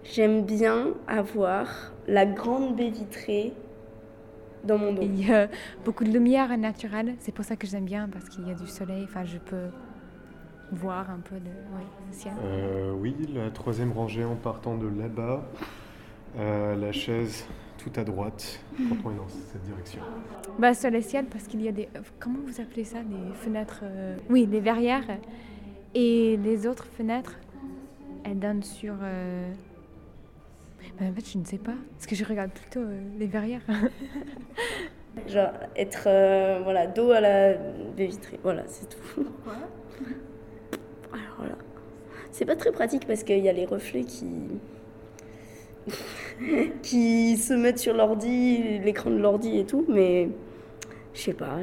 [0.04, 3.52] j'aime bien avoir la grande baie vitrée
[4.64, 5.02] dans mon dos.
[5.02, 5.48] Il y a
[5.84, 8.66] beaucoup de lumière naturelle, c'est pour ça que j'aime bien, parce qu'il y a du
[8.66, 9.68] soleil, enfin je peux
[10.72, 12.32] voir un peu de ouais, ciel.
[12.42, 15.46] Euh, oui, la troisième rangée en partant de là-bas.
[16.38, 17.46] Euh, la chaise
[17.78, 20.00] tout à droite quand on est dans cette direction.
[20.58, 21.88] Bah, sur le ciel, parce qu'il y a des.
[21.96, 23.80] euh, Comment vous appelez ça Des fenêtres.
[23.84, 25.04] euh, Oui, des verrières.
[25.94, 27.38] Et les autres fenêtres,
[28.24, 28.94] elles donnent sur.
[29.02, 29.50] euh,
[30.98, 31.74] bah, en fait, je ne sais pas.
[31.96, 33.62] Parce que je regarde plutôt euh, les verrières.
[35.28, 38.98] Genre être euh, voilà, dos à la baie vitrée, voilà, c'est tout.
[41.12, 41.54] Alors voilà.
[42.32, 44.26] C'est pas très pratique parce qu'il y a les reflets qui
[46.82, 50.28] qui se mettent sur l'ordi, l'écran de l'ordi et tout, mais
[51.14, 51.58] je sais pas,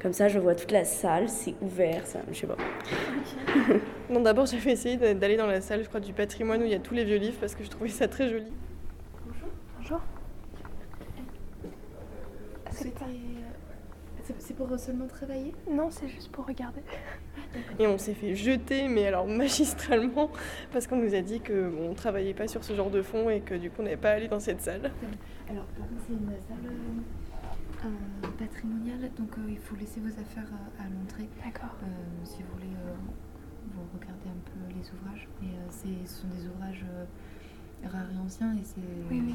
[0.00, 2.56] comme ça je vois toute la salle, c'est ouvert, ça, je sais pas.
[4.08, 6.70] Non, d'abord, j'avais essayé d'a- d'aller dans la salle, je crois, du patrimoine où il
[6.70, 8.52] y a tous les vieux livres parce que je trouvais ça très joli.
[9.78, 10.00] Bonjour.
[12.70, 12.90] C'était.
[14.30, 15.52] Euh, C'est pour seulement travailler?
[15.70, 16.80] Non, c'est juste pour regarder.
[17.78, 20.30] Et on s'est fait jeter, mais alors magistralement,
[20.72, 23.40] parce qu'on nous a dit qu'on ne travaillait pas sur ce genre de fond et
[23.40, 24.90] que du coup on n'avait pas à aller dans cette salle.
[25.48, 30.08] Alors, par contre, c'est une salle euh, euh, patrimoniale, donc euh, il faut laisser vos
[30.20, 31.28] affaires à, à l'entrée.
[31.44, 31.76] D'accord.
[31.82, 31.86] Euh,
[32.24, 32.94] si vous voulez, euh,
[33.74, 35.28] vous regardez un peu les ouvrages.
[35.40, 38.80] Mais euh, c'est- ce sont des ouvrages euh, rares et anciens et c'est.
[39.10, 39.34] Oui, oui.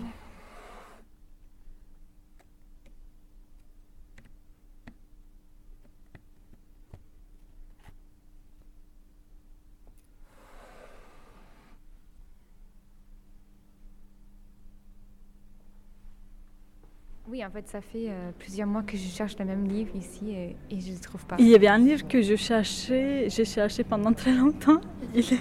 [17.42, 20.30] Oui, en fait, ça fait euh, plusieurs mois que je cherche le même livre ici
[20.30, 21.38] et, et je ne le trouve pas.
[21.40, 24.80] Il y avait un livre que je cherchais, j'ai cherché pendant très longtemps.
[25.16, 25.40] Il est...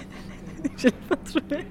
[0.77, 1.63] je l'ai pas trouvé.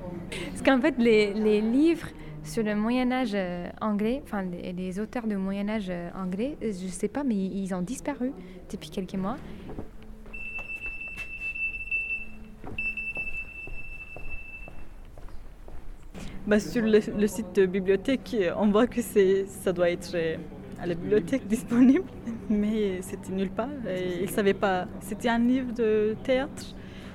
[0.51, 2.07] Parce qu'en fait, les, les livres
[2.45, 6.57] sur le Moyen Âge euh, anglais, enfin les, les auteurs de Moyen Âge euh, anglais,
[6.63, 8.33] je sais pas, mais ils ont disparu
[8.71, 9.37] depuis quelques mois.
[16.51, 20.37] Bah, sur le, site de bibliothèque, on voit que ça doit être euh,
[20.83, 22.07] à la bibliothèque disponible,
[22.49, 23.69] mais c'était nulle part.
[23.89, 24.89] Et ils pas.
[25.01, 26.75] C'était un livre de théâtre.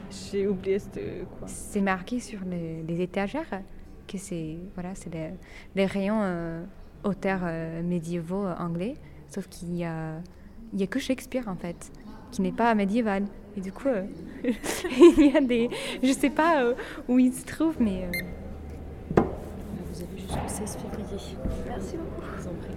[0.10, 1.50] J'ai oublié c'était quoi.
[1.50, 3.62] C'est marqué sur les, étagères
[4.08, 5.12] que c'est voilà, c'est
[5.76, 6.64] les rayons euh,
[7.04, 8.94] auteurs euh, médiévaux anglais,
[9.28, 10.22] sauf qu'il y a,
[10.74, 11.92] y a que Shakespeare en fait,
[12.32, 13.26] qui n'est pas médiéval.
[13.58, 14.06] Et du coup, euh,
[14.46, 15.70] il y a des,
[16.02, 16.74] je sais pas
[17.10, 18.10] où il se trouve, mais
[20.28, 21.38] jusqu'au 16 février.
[21.68, 22.22] Merci beaucoup.
[22.38, 22.76] Je vous en prie.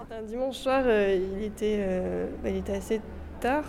[0.00, 3.00] C'était un dimanche soir, euh, il, était, euh, bah, il était assez
[3.40, 3.64] tard.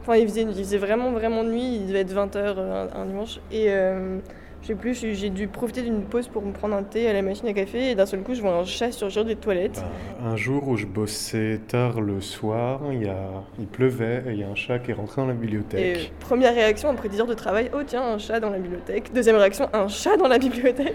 [0.00, 3.38] Enfin, il faisait, il faisait vraiment, vraiment nuit, il devait être 20h un, un dimanche.
[3.52, 3.68] Et
[4.68, 7.22] sais plus, j'ai j'ai dû profiter d'une pause pour me prendre un thé à la
[7.22, 7.90] machine à café.
[7.90, 9.84] Et d'un seul coup, je vois un chat surgir des toilettes.
[10.24, 13.44] Un jour où je bossais tard le soir, il, y a...
[13.58, 16.12] il pleuvait et il y a un chat qui est rentré dans la Et bibliothèque.
[16.20, 19.12] première réaction après 10 heures de travail, oh tiens, un chat dans la bibliothèque.
[19.12, 20.94] Deuxième réaction, un chat dans la bibliothèque.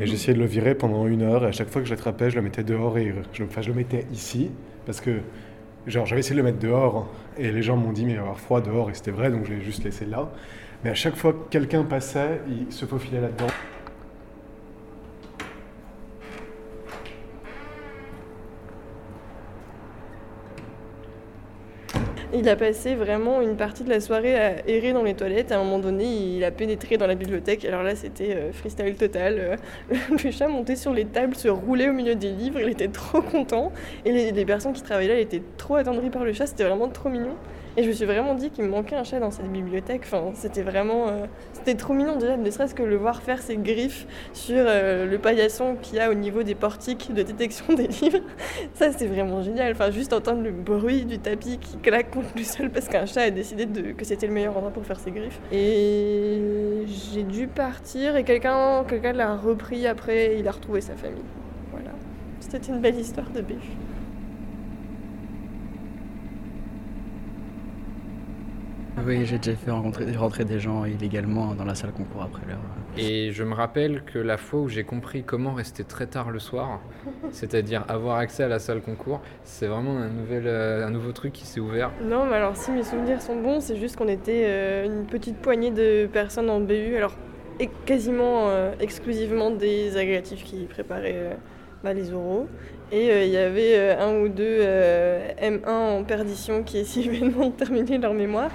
[0.00, 2.30] Et j'essayais de le virer pendant une heure et à chaque fois que je l'attrapais,
[2.30, 4.50] je le mettais dehors et je, enfin, je le mettais ici
[4.86, 5.20] parce que
[5.86, 7.08] genre j'avais essayé de le mettre dehors
[7.38, 9.30] et les gens m'ont dit mais il va y avoir froid dehors et c'était vrai
[9.30, 10.30] donc je l'ai juste laissé là.
[10.84, 13.48] Mais à chaque fois que quelqu'un passait, il se faufilait là-dedans.
[22.32, 25.50] Il a passé vraiment une partie de la soirée à errer dans les toilettes.
[25.50, 27.64] À un moment donné, il a pénétré dans la bibliothèque.
[27.64, 29.36] Alors là, c'était euh, freestyle total.
[29.38, 29.56] Euh,
[30.24, 32.60] le chat montait sur les tables, se roulait au milieu des livres.
[32.60, 33.72] Il était trop content.
[34.04, 36.46] Et les, personnes qui travaillaient là étaient trop attendries par le chat.
[36.46, 37.34] C'était vraiment trop mignon.
[37.76, 40.02] Et je me suis vraiment dit qu'il me manquait un chat dans cette bibliothèque.
[40.04, 41.08] Enfin, c'était vraiment.
[41.08, 45.06] euh, c'était trop mignon déjà, ne serait-ce que le voir faire ses griffes sur euh,
[45.06, 48.20] le paillasson qu'il y a au niveau des portiques de détection des livres.
[48.74, 49.72] Ça, c'est vraiment génial.
[49.72, 53.22] Enfin, juste entendre le bruit du tapis qui claque contre le sol parce qu'un chat
[53.22, 55.40] a décidé que c'était le meilleur endroit pour faire ses griffes.
[55.52, 60.38] Et j'ai dû partir et quelqu'un quelqu'un l'a repris après.
[60.38, 61.22] Il a retrouvé sa famille.
[61.70, 61.90] Voilà.
[62.40, 63.70] C'était une belle histoire de béfu.
[69.06, 72.58] Oui, j'ai déjà fait rencontrer, rentrer des gens illégalement dans la salle concours après l'heure.
[72.98, 76.38] Et je me rappelle que la fois où j'ai compris comment rester très tard le
[76.38, 76.80] soir,
[77.30, 81.32] c'est-à-dire avoir accès à la salle concours, c'est vraiment un, nouvel, euh, un nouveau truc
[81.32, 81.90] qui s'est ouvert.
[82.02, 85.36] Non, mais alors si mes souvenirs sont bons, c'est juste qu'on était euh, une petite
[85.36, 87.14] poignée de personnes en BU, alors
[87.58, 91.36] et quasiment euh, exclusivement des agrégatifs qui préparaient
[91.82, 92.48] bah, les oraux.
[92.92, 97.20] Et euh, il y avait euh, un ou deux euh, M1 en perdition qui essayaient
[97.20, 98.50] de terminer leur mémoire.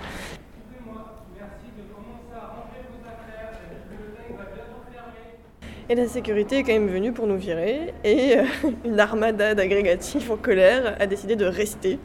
[5.88, 8.38] Et la sécurité est quand même venue pour nous virer, et
[8.86, 12.00] une armada d'agrégatifs en colère a décidé de rester.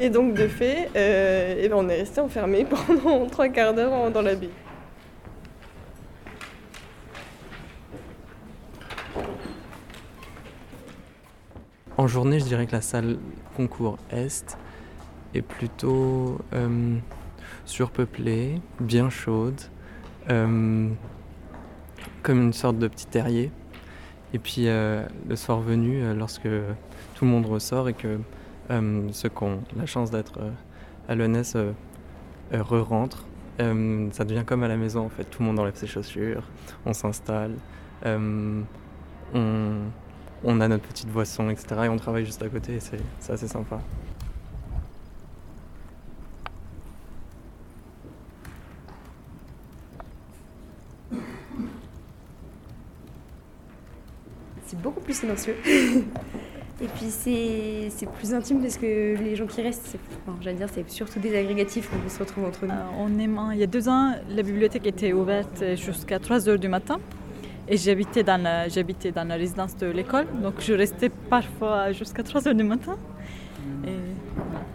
[0.00, 4.22] Et donc, de fait, eh ben, on est resté enfermé pendant trois quarts d'heure dans
[4.22, 4.50] la baie.
[11.98, 13.18] En journée, je dirais que la salle
[13.56, 14.56] concours Est
[15.34, 16.96] est plutôt euh,
[17.64, 19.60] surpeuplée, bien chaude,
[20.30, 20.88] euh,
[22.22, 23.50] comme une sorte de petit terrier.
[24.32, 26.48] Et puis euh, le soir venu, lorsque
[27.16, 28.20] tout le monde ressort et que
[28.68, 30.38] ceux qui ont la chance d'être
[31.08, 31.56] à l'ENS
[32.52, 33.26] re-rentrent,
[33.58, 35.24] ça devient comme à la maison en fait.
[35.24, 36.44] Tout le monde enlève ses chaussures,
[36.86, 37.56] on s'installe,
[38.04, 38.62] on,
[40.44, 41.82] on a notre petite boisson, etc.
[41.84, 43.80] Et on travaille juste à côté et c'est c'est assez sympa.
[54.66, 55.56] C'est beaucoup plus silencieux.
[56.80, 60.58] Et puis c'est c'est plus intime parce que les gens qui restent, c'est enfin, j'allais
[60.58, 62.70] dire, c'est surtout des agrégatifs qu'on se retrouve entre nous.
[62.72, 66.58] Euh, on aime- il y a deux ans, la bibliothèque était ouverte jusqu'à 3 heures
[66.58, 67.00] du matin.
[67.70, 72.22] Et j'habitais dans, la, j'habitais dans la résidence de l'école, donc je restais parfois jusqu'à
[72.22, 72.96] 3 heures du matin.
[73.86, 73.90] Et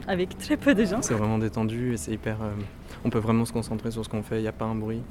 [0.07, 1.01] avec très peu de gens.
[1.01, 2.41] C'est vraiment détendu et c'est hyper.
[2.41, 2.51] euh,
[3.03, 5.01] on peut vraiment se concentrer sur ce qu'on fait, il n'y a pas un bruit,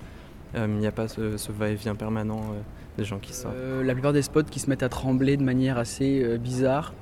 [0.55, 2.61] euh, il n'y a pas ce, ce va-et-vient permanent euh,
[2.99, 3.57] des gens qui sortent.
[3.57, 6.93] Euh, la plupart des spots qui se mettent à trembler de manière assez euh, bizarre.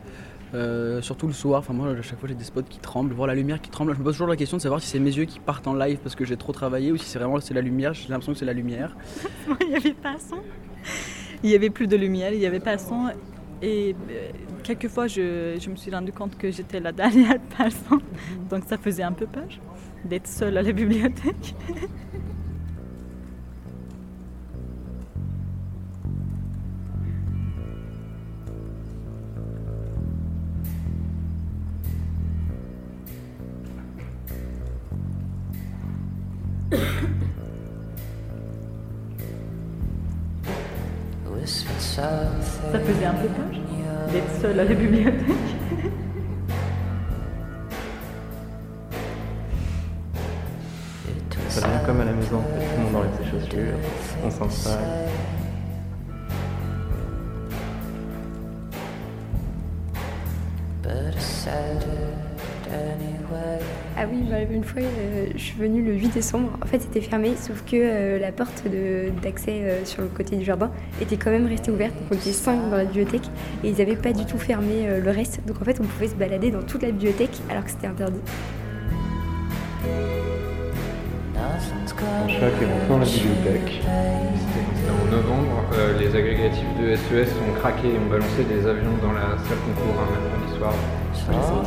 [0.53, 3.28] Euh, surtout le soir, enfin moi à chaque fois j'ai des spots qui tremblent, voir
[3.28, 3.93] la lumière qui tremble.
[3.95, 5.74] Je me pose toujours la question de savoir si c'est mes yeux qui partent en
[5.74, 7.95] live parce que j'ai trop travaillé ou si c'est vraiment c'est la lumière.
[7.95, 8.97] J'ai l'impression que c'est la lumière.
[9.61, 10.39] il n'y avait pas son.
[11.43, 13.09] Il n'y avait plus de lumière, il n'y avait pas son.
[13.62, 14.31] Et euh,
[14.62, 18.01] quelquefois je, je me suis rendu compte que j'étais la dernière personne.
[18.51, 19.49] Donc ça faisait un peu peur
[20.05, 21.55] d'être seule à la bibliothèque.
[42.01, 43.44] Ça faisait un peu peur
[44.12, 45.14] d'être seule à la bibliothèque.
[51.48, 52.64] Ça devient comme à la maison, en fait.
[52.64, 53.74] tout le monde enlève ses chaussures,
[54.24, 54.78] on s'installe.
[63.97, 66.51] Ah oui, bah, une fois, euh, je suis venue le 8 décembre.
[66.62, 68.64] En fait, c'était fermé, sauf que euh, la porte
[69.23, 71.95] d'accès euh, sur le côté du jardin était quand même restée ouverte.
[71.95, 73.27] Donc, on était 5 dans la bibliothèque
[73.62, 75.41] et ils n'avaient pas du tout fermé le reste.
[75.47, 78.21] Donc, en fait, on pouvait se balader dans toute la bibliothèque alors que c'était interdit.
[82.41, 83.84] Qui est rentré dans la bibliothèque.
[83.84, 88.97] C'était en novembre, euh, les agrégatifs de SES ont craqué et ont balancé des avions
[89.05, 90.72] dans la salle concours un mercredi soir.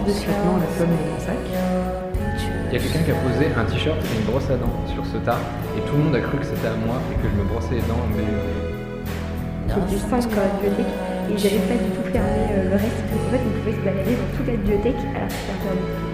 [0.01, 1.38] Discrètement la pomme de mon sac.
[1.45, 5.05] Il y a quelqu'un qui a posé un t-shirt et une brosse à dents sur
[5.05, 5.38] ce tas
[5.78, 7.78] et tout le monde a cru que c'était à moi et que je me brossais
[7.78, 8.26] les dents mais
[9.69, 10.89] C'était 5 dans la bibliothèque
[11.30, 12.97] et n'avaient pas du tout fermé euh, le reste.
[13.13, 16.12] En fait, on pouvait se balader dans toute la bibliothèque alors que c'était interdit.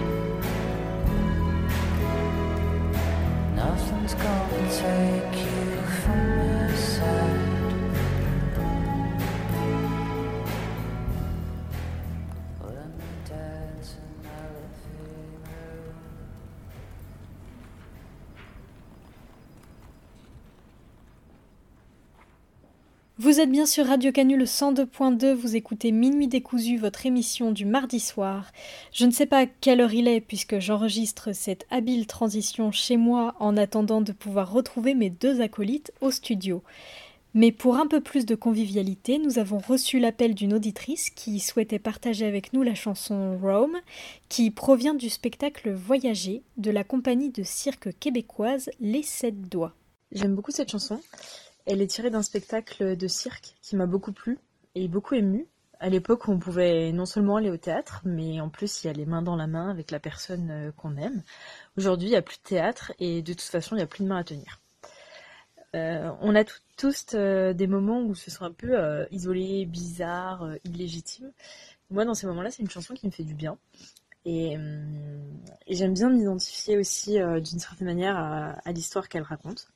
[23.22, 28.00] Vous êtes bien sur Radio Canule 102.2, vous écoutez Minuit décousu, votre émission du mardi
[28.00, 28.50] soir.
[28.94, 33.34] Je ne sais pas quelle heure il est puisque j'enregistre cette habile transition chez moi
[33.38, 36.62] en attendant de pouvoir retrouver mes deux acolytes au studio.
[37.34, 41.78] Mais pour un peu plus de convivialité, nous avons reçu l'appel d'une auditrice qui souhaitait
[41.78, 43.76] partager avec nous la chanson Rome,
[44.30, 49.74] qui provient du spectacle Voyager de la compagnie de cirque québécoise Les Sept Doigts.
[50.10, 50.98] J'aime beaucoup cette chanson.
[51.70, 54.38] Elle est tirée d'un spectacle de cirque qui m'a beaucoup plu
[54.74, 55.46] et beaucoup ému.
[55.78, 59.22] À l'époque, on pouvait non seulement aller au théâtre, mais en plus y aller main
[59.22, 61.22] dans la main avec la personne euh, qu'on aime.
[61.78, 64.02] Aujourd'hui, il n'y a plus de théâtre et de toute façon, il n'y a plus
[64.02, 64.60] de main à tenir.
[65.76, 66.42] Euh, on a
[66.76, 71.30] tous euh, des moments où se sent un peu euh, isolé, bizarre, euh, illégitime.
[71.90, 73.58] Moi, dans ces moments-là, c'est une chanson qui me fait du bien.
[74.24, 74.56] Et,
[75.68, 79.68] j'aime bien m'identifier aussi d'une certaine manière à l'histoire qu'elle raconte.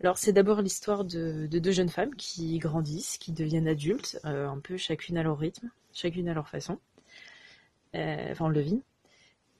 [0.00, 4.48] Alors c'est d'abord l'histoire de, de deux jeunes femmes qui grandissent, qui deviennent adultes, euh,
[4.48, 6.78] un peu chacune à leur rythme, chacune à leur façon.
[7.94, 8.82] Euh, enfin on le vit.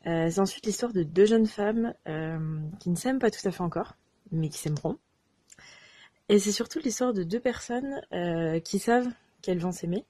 [0.06, 3.50] Euh, c'est ensuite l'histoire de deux jeunes femmes euh, qui ne s'aiment pas tout à
[3.50, 3.96] fait encore,
[4.30, 4.98] mais qui s'aimeront.
[6.28, 8.02] Et c'est surtout l'histoire de deux personnes
[8.62, 9.08] qui savent
[9.40, 10.04] qu'elles vont s'aimer,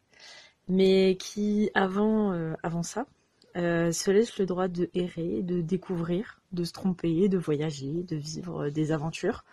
[0.67, 2.33] mais qui avant,
[2.65, 3.07] avant ça
[3.55, 8.69] se laissent le droit de errer, de découvrir, de se tromper, de voyager, de vivre
[8.69, 9.45] des aventures.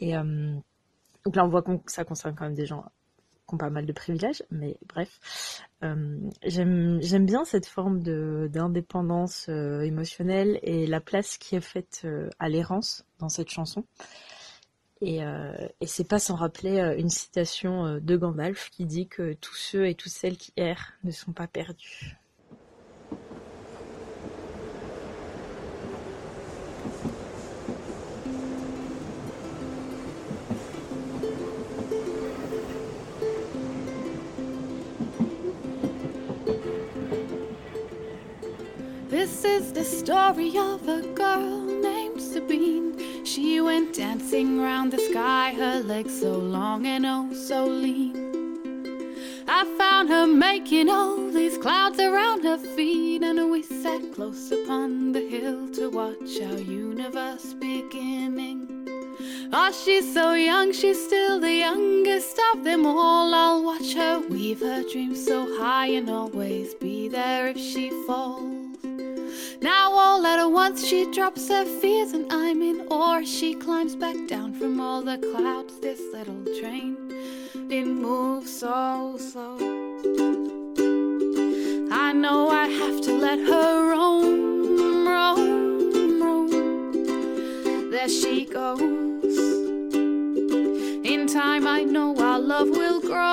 [0.00, 0.54] Et euh,
[1.24, 2.84] donc là, on voit que ça concerne quand même des gens
[3.46, 5.62] qui ont pas mal de privilèges, mais bref.
[5.82, 8.02] Euh, J'aime bien cette forme
[8.48, 12.06] d'indépendance euh, émotionnelle et la place qui est faite
[12.38, 13.84] à l'errance dans cette chanson.
[15.00, 15.20] Et,
[15.80, 19.94] et c'est pas sans rappeler une citation de Gandalf qui dit que tous ceux et
[19.94, 22.18] toutes celles qui errent ne sont pas perdus.
[39.28, 43.24] This is the story of a girl named Sabine.
[43.26, 48.16] She went dancing round the sky, her legs so long and oh so lean.
[49.46, 55.12] I found her making all these clouds around her feet, and we sat close upon
[55.12, 58.88] the hill to watch our universe beginning.
[59.52, 63.34] Oh, she's so young, she's still the youngest of them all.
[63.34, 68.57] I'll watch her weave her dreams so high and always be there if she falls.
[69.60, 73.22] Now all at once she drops her fears and I'm in awe.
[73.24, 75.80] She climbs back down from all the clouds.
[75.80, 76.96] This little train,
[77.68, 79.56] it moves so slow.
[81.90, 87.90] I know I have to let her roam, roam, roam.
[87.90, 88.78] There she goes.
[91.04, 93.27] In time, I know our love will grow,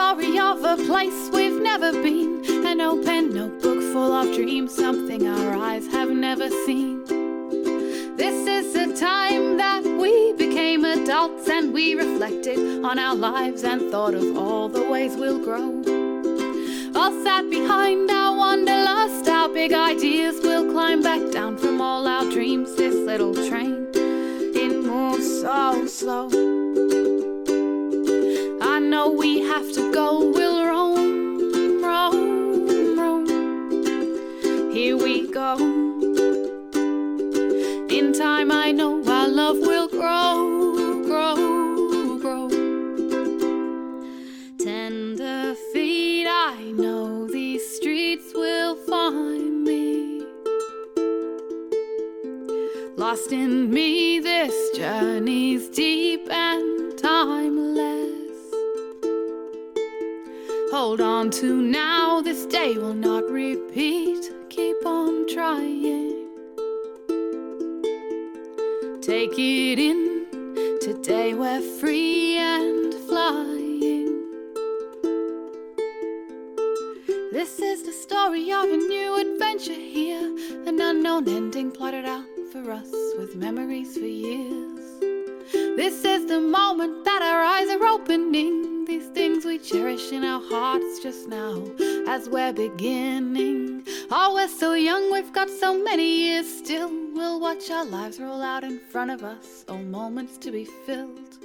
[0.00, 2.42] story of a place we've never been.
[2.66, 7.04] An open notebook full of dreams, something our eyes have never seen.
[8.16, 13.90] This is the time that we became adults and we reflected on our lives and
[13.90, 15.68] thought of all the ways we'll grow.
[16.98, 22.24] All sat behind our wanderlust, our big ideas will climb back down from all our
[22.30, 22.74] dreams.
[22.74, 26.59] This little train, it moves so slow.
[28.90, 34.72] Know we have to go, we'll roam, roam, roam.
[34.72, 35.54] Here we go.
[37.88, 42.48] In time, I know our love will grow, grow, grow.
[44.58, 50.24] Tender feet, I know these streets will find me.
[52.96, 58.19] Lost in me, this journey's deep and timeless.
[60.70, 64.30] Hold on to now, this day will not repeat.
[64.50, 66.28] Keep on trying.
[69.02, 70.78] Take it in.
[70.80, 74.30] Today we're free and flying.
[77.32, 80.22] This is the story of a new adventure here.
[80.66, 85.00] An unknown ending plotted out for us with memories for years.
[85.50, 88.79] This is the moment that our eyes are opening.
[88.90, 91.62] These things we cherish in our hearts just now
[92.08, 93.86] as we're beginning.
[94.10, 96.90] Oh, we're so young, we've got so many years still.
[97.14, 101.38] We'll watch our lives roll out in front of us, all moments to be filled.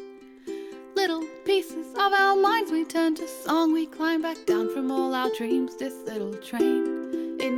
[0.96, 3.74] Little pieces of our minds we turn to song.
[3.74, 5.76] We climb back down from all our dreams.
[5.76, 7.52] This little train, it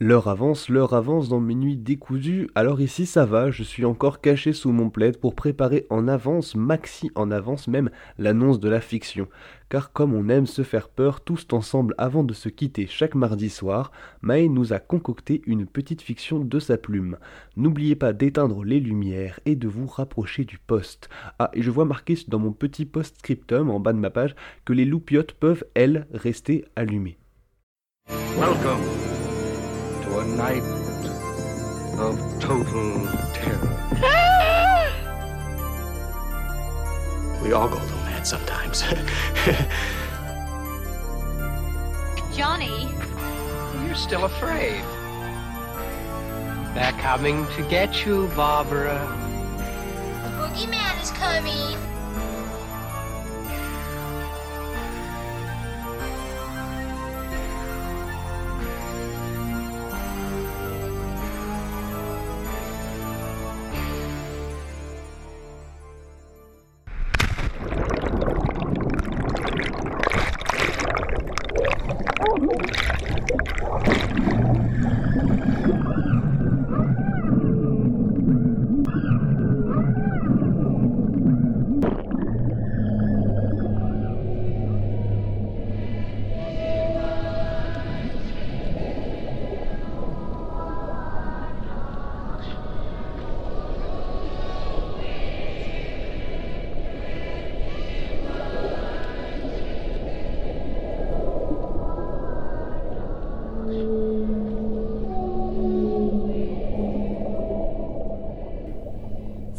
[0.00, 4.20] L'heure avance, l'heure avance dans mes nuits décousues, alors ici ça va, je suis encore
[4.20, 8.80] caché sous mon plaid pour préparer en avance, maxi en avance même, l'annonce de la
[8.80, 9.26] fiction.
[9.68, 13.50] Car comme on aime se faire peur tous ensemble avant de se quitter chaque mardi
[13.50, 13.90] soir,
[14.22, 17.18] Maë nous a concocté une petite fiction de sa plume.
[17.56, 21.08] N'oubliez pas d'éteindre les lumières et de vous rapprocher du poste.
[21.40, 24.72] Ah, et je vois marqué dans mon petit post-scriptum en bas de ma page que
[24.72, 27.18] les loupiottes peuvent, elles, rester allumées.
[28.38, 29.17] Welcome
[30.20, 30.62] a night
[31.98, 33.74] of total terror.
[37.42, 38.82] we all go a little mad sometimes.
[42.36, 42.88] Johnny,
[43.84, 44.82] You're still afraid.
[46.74, 48.98] they're Coming to get you, Barbara.
[50.22, 51.76] the boogeyman is coming.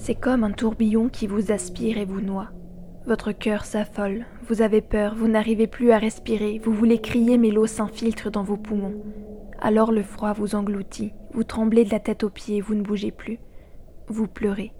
[0.09, 2.47] C'est comme un tourbillon qui vous aspire et vous noie.
[3.05, 7.51] Votre cœur s'affole, vous avez peur, vous n'arrivez plus à respirer, vous voulez crier mais
[7.51, 8.95] l'eau s'infiltre dans vos poumons.
[9.59, 13.11] Alors le froid vous engloutit, vous tremblez de la tête aux pieds, vous ne bougez
[13.11, 13.37] plus.
[14.07, 14.73] Vous pleurez.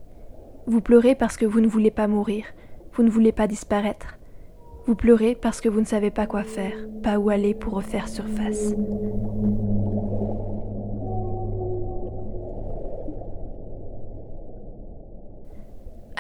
[0.66, 2.46] Vous pleurez parce que vous ne voulez pas mourir,
[2.94, 4.18] vous ne voulez pas disparaître.
[4.88, 6.74] Vous pleurez parce que vous ne savez pas quoi faire,
[7.04, 8.74] pas où aller pour refaire surface.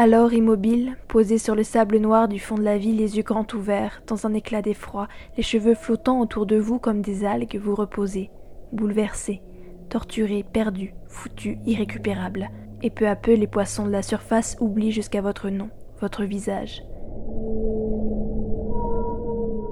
[0.01, 3.45] Alors immobile, posé sur le sable noir du fond de la vie, les yeux grands
[3.53, 7.75] ouverts, dans un éclat d'effroi, les cheveux flottant autour de vous comme des algues, vous
[7.75, 8.31] reposez,
[8.71, 9.41] bouleversé,
[9.89, 12.47] torturé, perdu, foutu, irrécupérable.
[12.81, 15.69] Et peu à peu, les poissons de la surface oublient jusqu'à votre nom,
[15.99, 16.81] votre visage.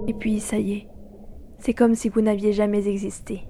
[0.10, 0.88] Et puis, ça y est,
[1.60, 3.48] c'est comme si vous n'aviez jamais existé.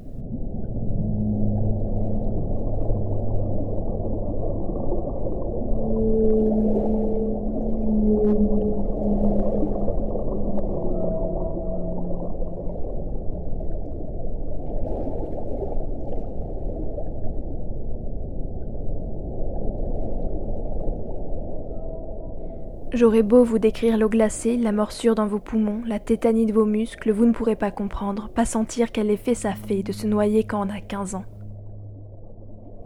[22.97, 26.65] J'aurais beau vous décrire l'eau glacée, la morsure dans vos poumons, la tétanie de vos
[26.65, 30.45] muscles, vous ne pourrez pas comprendre, pas sentir quel effet ça fait de se noyer
[30.45, 31.25] quand on a 15 ans.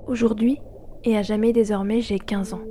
[0.08, 0.60] Aujourd'hui,
[1.06, 2.62] et à jamais désormais, j'ai 15 ans.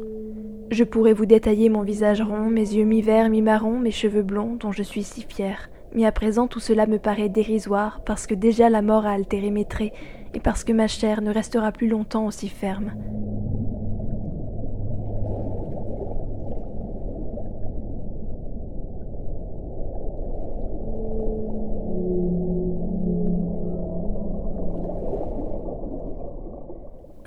[0.71, 4.73] Je pourrais vous détailler mon visage rond, mes yeux mi-verts, mi-marron, mes cheveux blonds, dont
[4.73, 5.71] je suis si fière.
[5.95, 9.51] Mais à présent, tout cela me paraît dérisoire, parce que déjà la mort a altéré
[9.51, 9.95] mes traits,
[10.35, 12.93] et parce que ma chair ne restera plus longtemps aussi ferme.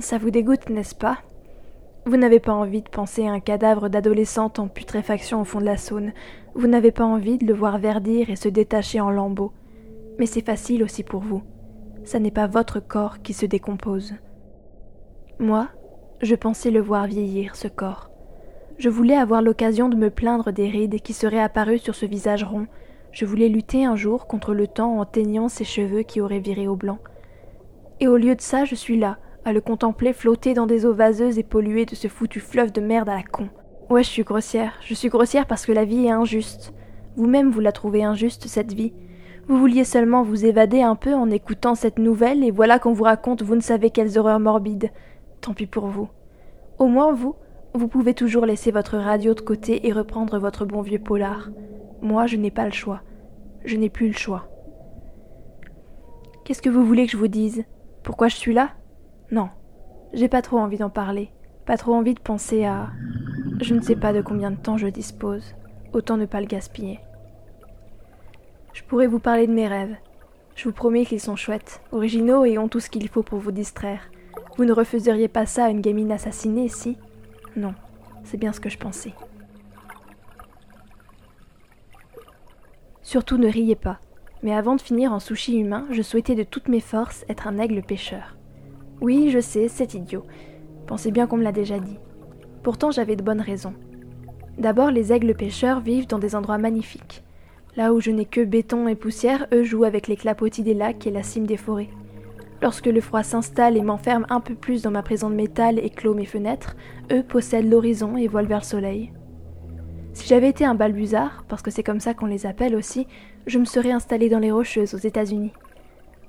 [0.04, 1.20] Ça vous dégoûte, n'est-ce pas?
[2.06, 5.66] Vous n'avez pas envie de penser à un cadavre d'adolescente en putréfaction au fond de
[5.66, 6.12] la Saône.
[6.56, 9.54] Vous n'avez pas envie de le voir verdir et se détacher en lambeaux.
[10.20, 11.42] Mais c'est facile aussi pour vous.
[12.04, 14.14] Ça n'est pas votre corps qui se décompose.
[15.40, 15.70] Moi,
[16.22, 18.10] je pensais le voir vieillir, ce corps.
[18.80, 22.44] Je voulais avoir l'occasion de me plaindre des rides qui seraient apparues sur ce visage
[22.44, 22.68] rond.
[23.14, 26.68] Je voulais lutter un jour contre le temps en teignant ses cheveux qui auraient viré
[26.68, 27.00] au blanc.
[28.02, 30.94] Et au lieu de ça, je suis là, à le contempler flotter dans des eaux
[30.94, 33.50] vaseuses et polluées de ce foutu fleuve de merde à la con.
[33.90, 34.74] Ouais, je suis grossière.
[34.82, 36.74] Je suis grossière parce que la vie est injuste.
[37.16, 38.94] Vous-même, vous la trouvez injuste, cette vie.
[39.48, 43.04] Vous vouliez seulement vous évader un peu en écoutant cette nouvelle, et voilà qu'on vous
[43.04, 44.90] raconte vous ne savez quelles horreurs morbides.
[45.42, 46.08] Tant pis pour vous.
[46.80, 47.36] Au moins, vous,
[47.74, 51.50] vous pouvez toujours laisser votre radio de côté et reprendre votre bon vieux polar.
[52.02, 53.02] Moi, je n'ai pas le choix.
[53.66, 54.48] Je n'ai plus le choix.
[56.46, 57.66] Qu'est-ce que vous voulez que je vous dise?
[58.02, 58.72] Pourquoi je suis là?
[59.34, 59.50] Non,
[60.14, 61.32] j'ai pas trop envie d'en parler,
[61.66, 62.92] pas trop envie de penser à...
[63.60, 65.56] Je ne sais pas de combien de temps je dispose,
[65.92, 67.00] autant ne pas le gaspiller.
[68.74, 69.96] Je pourrais vous parler de mes rêves.
[70.56, 73.52] Je vous promets qu'ils sont chouettes, originaux et ont tout ce qu'il faut pour vous
[73.52, 74.12] distraire.
[74.56, 77.00] Vous ne refuseriez pas ça à une gamine assassinée, si?
[77.56, 77.74] Non,
[78.24, 79.16] c'est bien ce que je pensais.
[83.02, 83.98] Surtout ne riez pas,
[84.44, 87.58] mais avant de finir en sushi humain, je souhaitais de toutes mes forces être un
[87.58, 88.36] aigle pêcheur.
[89.04, 90.24] Oui, je sais, c'est idiot.
[90.88, 92.00] Pensez bien qu'on me l'a déjà dit.
[92.64, 93.74] Pourtant, j'avais de bonnes raisons.
[94.58, 97.22] D'abord, les aigles pêcheurs vivent dans des endroits magnifiques.
[97.76, 101.06] Là où je n'ai que béton et poussière, eux jouent avec les clapotis des lacs
[101.06, 101.90] et la cime des forêts.
[102.62, 105.90] Lorsque le froid s'installe et m'enferme un peu plus dans ma prison de métal et
[105.90, 106.78] clôt mes fenêtres,
[107.12, 109.12] eux possèdent l'horizon et volent vers le soleil.
[110.14, 113.06] Si j'avais été un balbuzard, parce que c'est comme ça qu'on les appelle aussi,
[113.48, 115.52] je me serais installé dans les Rocheuses aux États-Unis.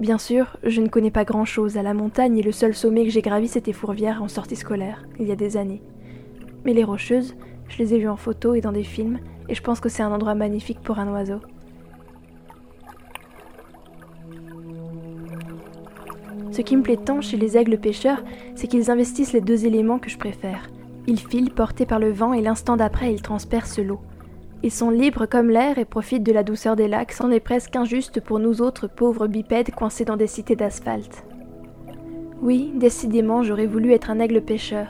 [0.01, 3.11] Bien sûr, je ne connais pas grand-chose à la montagne et le seul sommet que
[3.11, 5.83] j'ai gravi c'était Fourvière en sortie scolaire, il y a des années.
[6.65, 7.37] Mais les Rocheuses,
[7.69, 10.03] je les ai vues en photo et dans des films, et je pense que c'est
[10.03, 11.41] un endroit magnifique pour un oiseau.
[16.51, 18.23] Ce qui me plaît tant chez les aigles pêcheurs,
[18.57, 20.71] c'est qu'ils investissent les deux éléments que je préfère.
[21.07, 24.01] Ils filent portés par le vent et l'instant d'après ils transpercent l'eau.
[24.65, 27.77] Ils sont libres comme l'air et profitent de la douceur des lacs, c'en est presque
[27.77, 31.23] injuste pour nous autres pauvres bipèdes coincés dans des cités d'asphalte.
[32.41, 34.87] Oui, décidément, j'aurais voulu être un aigle pêcheur.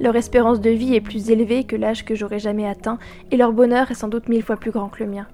[0.00, 2.98] Leur espérance de vie est plus élevée que l'âge que j'aurais jamais atteint,
[3.30, 5.28] et leur bonheur est sans doute mille fois plus grand que le mien.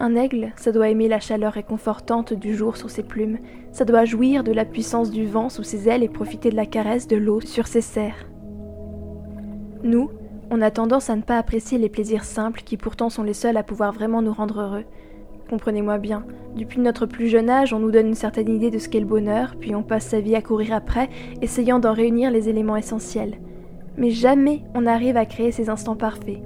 [0.00, 3.38] Un aigle, ça doit aimer la chaleur réconfortante du jour sur ses plumes,
[3.70, 6.66] ça doit jouir de la puissance du vent sous ses ailes et profiter de la
[6.66, 8.26] caresse de l'eau sur ses serres.
[9.84, 10.10] Nous,
[10.50, 13.56] on a tendance à ne pas apprécier les plaisirs simples qui pourtant sont les seuls
[13.56, 14.84] à pouvoir vraiment nous rendre heureux.
[15.48, 16.24] Comprenez-moi bien,
[16.56, 19.06] depuis notre plus jeune âge, on nous donne une certaine idée de ce qu'est le
[19.06, 21.08] bonheur, puis on passe sa vie à courir après,
[21.40, 23.38] essayant d'en réunir les éléments essentiels.
[23.96, 26.40] Mais jamais on n'arrive à créer ces instants parfaits.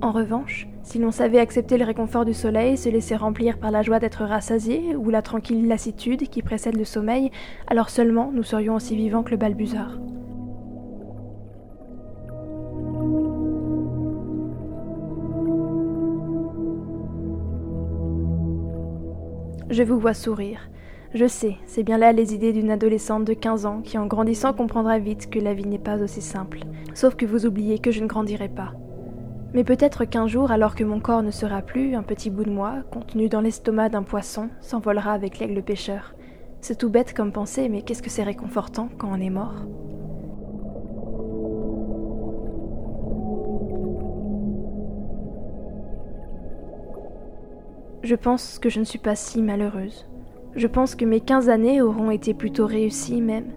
[0.00, 3.82] En revanche, si l'on savait accepter le réconfort du soleil, se laisser remplir par la
[3.82, 7.30] joie d'être rassasié, ou la tranquille lassitude qui précède le sommeil,
[7.66, 9.98] alors seulement nous serions aussi vivants que le balbuzard.
[19.70, 20.70] Je vous vois sourire.
[21.12, 24.54] Je sais, c'est bien là les idées d'une adolescente de 15 ans qui en grandissant
[24.54, 26.60] comprendra vite que la vie n'est pas aussi simple.
[26.94, 28.72] Sauf que vous oubliez que je ne grandirai pas.
[29.52, 32.50] Mais peut-être qu'un jour, alors que mon corps ne sera plus, un petit bout de
[32.50, 36.14] moi, contenu dans l'estomac d'un poisson, s'envolera avec l'aigle pêcheur.
[36.62, 39.66] C'est tout bête comme pensée, mais qu'est-ce que c'est réconfortant quand on est mort?
[48.02, 50.06] Je pense que je ne suis pas si malheureuse.
[50.54, 53.52] Je pense que mes 15 années auront été plutôt réussies même.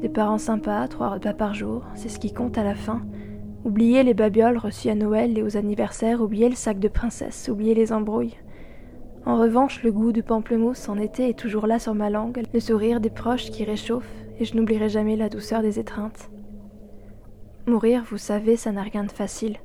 [0.00, 3.02] Des parents sympas, trois repas par jour, c'est ce qui compte à la fin.
[3.64, 7.74] Oublier les babioles reçues à Noël et aux anniversaires, oublier le sac de princesse, oublier
[7.74, 8.36] les embrouilles.
[9.26, 12.60] En revanche, le goût du pamplemousse en été est toujours là sur ma langue, le
[12.60, 16.30] sourire des proches qui réchauffe, et je n'oublierai jamais la douceur des étreintes.
[17.66, 19.58] Mourir, vous savez, ça n'a rien de facile.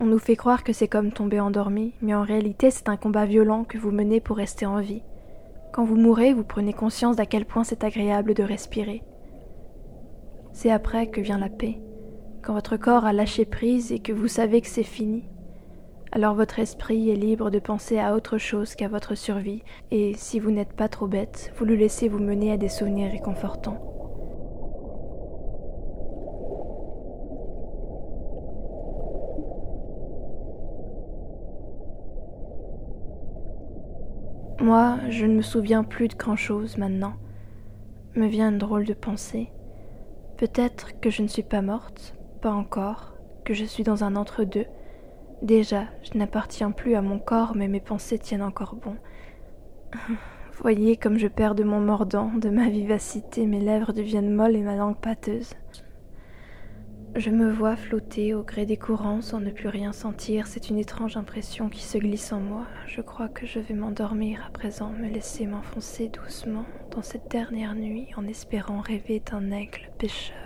[0.00, 3.26] On nous fait croire que c'est comme tomber endormi, mais en réalité c'est un combat
[3.26, 5.02] violent que vous menez pour rester en vie.
[5.72, 9.02] Quand vous mourrez, vous prenez conscience d'à quel point c'est agréable de respirer.
[10.52, 11.80] C'est après que vient la paix,
[12.42, 15.24] quand votre corps a lâché prise et que vous savez que c'est fini.
[16.12, 20.38] Alors votre esprit est libre de penser à autre chose qu'à votre survie, et si
[20.38, 23.97] vous n'êtes pas trop bête, vous le laissez vous mener à des souvenirs réconfortants.
[34.60, 37.14] Moi, je ne me souviens plus de grand-chose maintenant.
[38.16, 39.52] Me vient une drôle de pensée.
[40.36, 44.66] Peut-être que je ne suis pas morte, pas encore, que je suis dans un entre-deux.
[45.42, 48.96] Déjà, je n'appartiens plus à mon corps, mais mes pensées tiennent encore bon.
[50.60, 54.62] Voyez comme je perds de mon mordant, de ma vivacité, mes lèvres deviennent molles et
[54.62, 55.54] ma langue pâteuse.
[57.16, 60.46] Je me vois flotter au gré des courants sans ne plus rien sentir.
[60.46, 62.66] C'est une étrange impression qui se glisse en moi.
[62.86, 67.74] Je crois que je vais m'endormir à présent, me laisser m'enfoncer doucement dans cette dernière
[67.74, 70.38] nuit en espérant rêver d'un aigle pêcheur.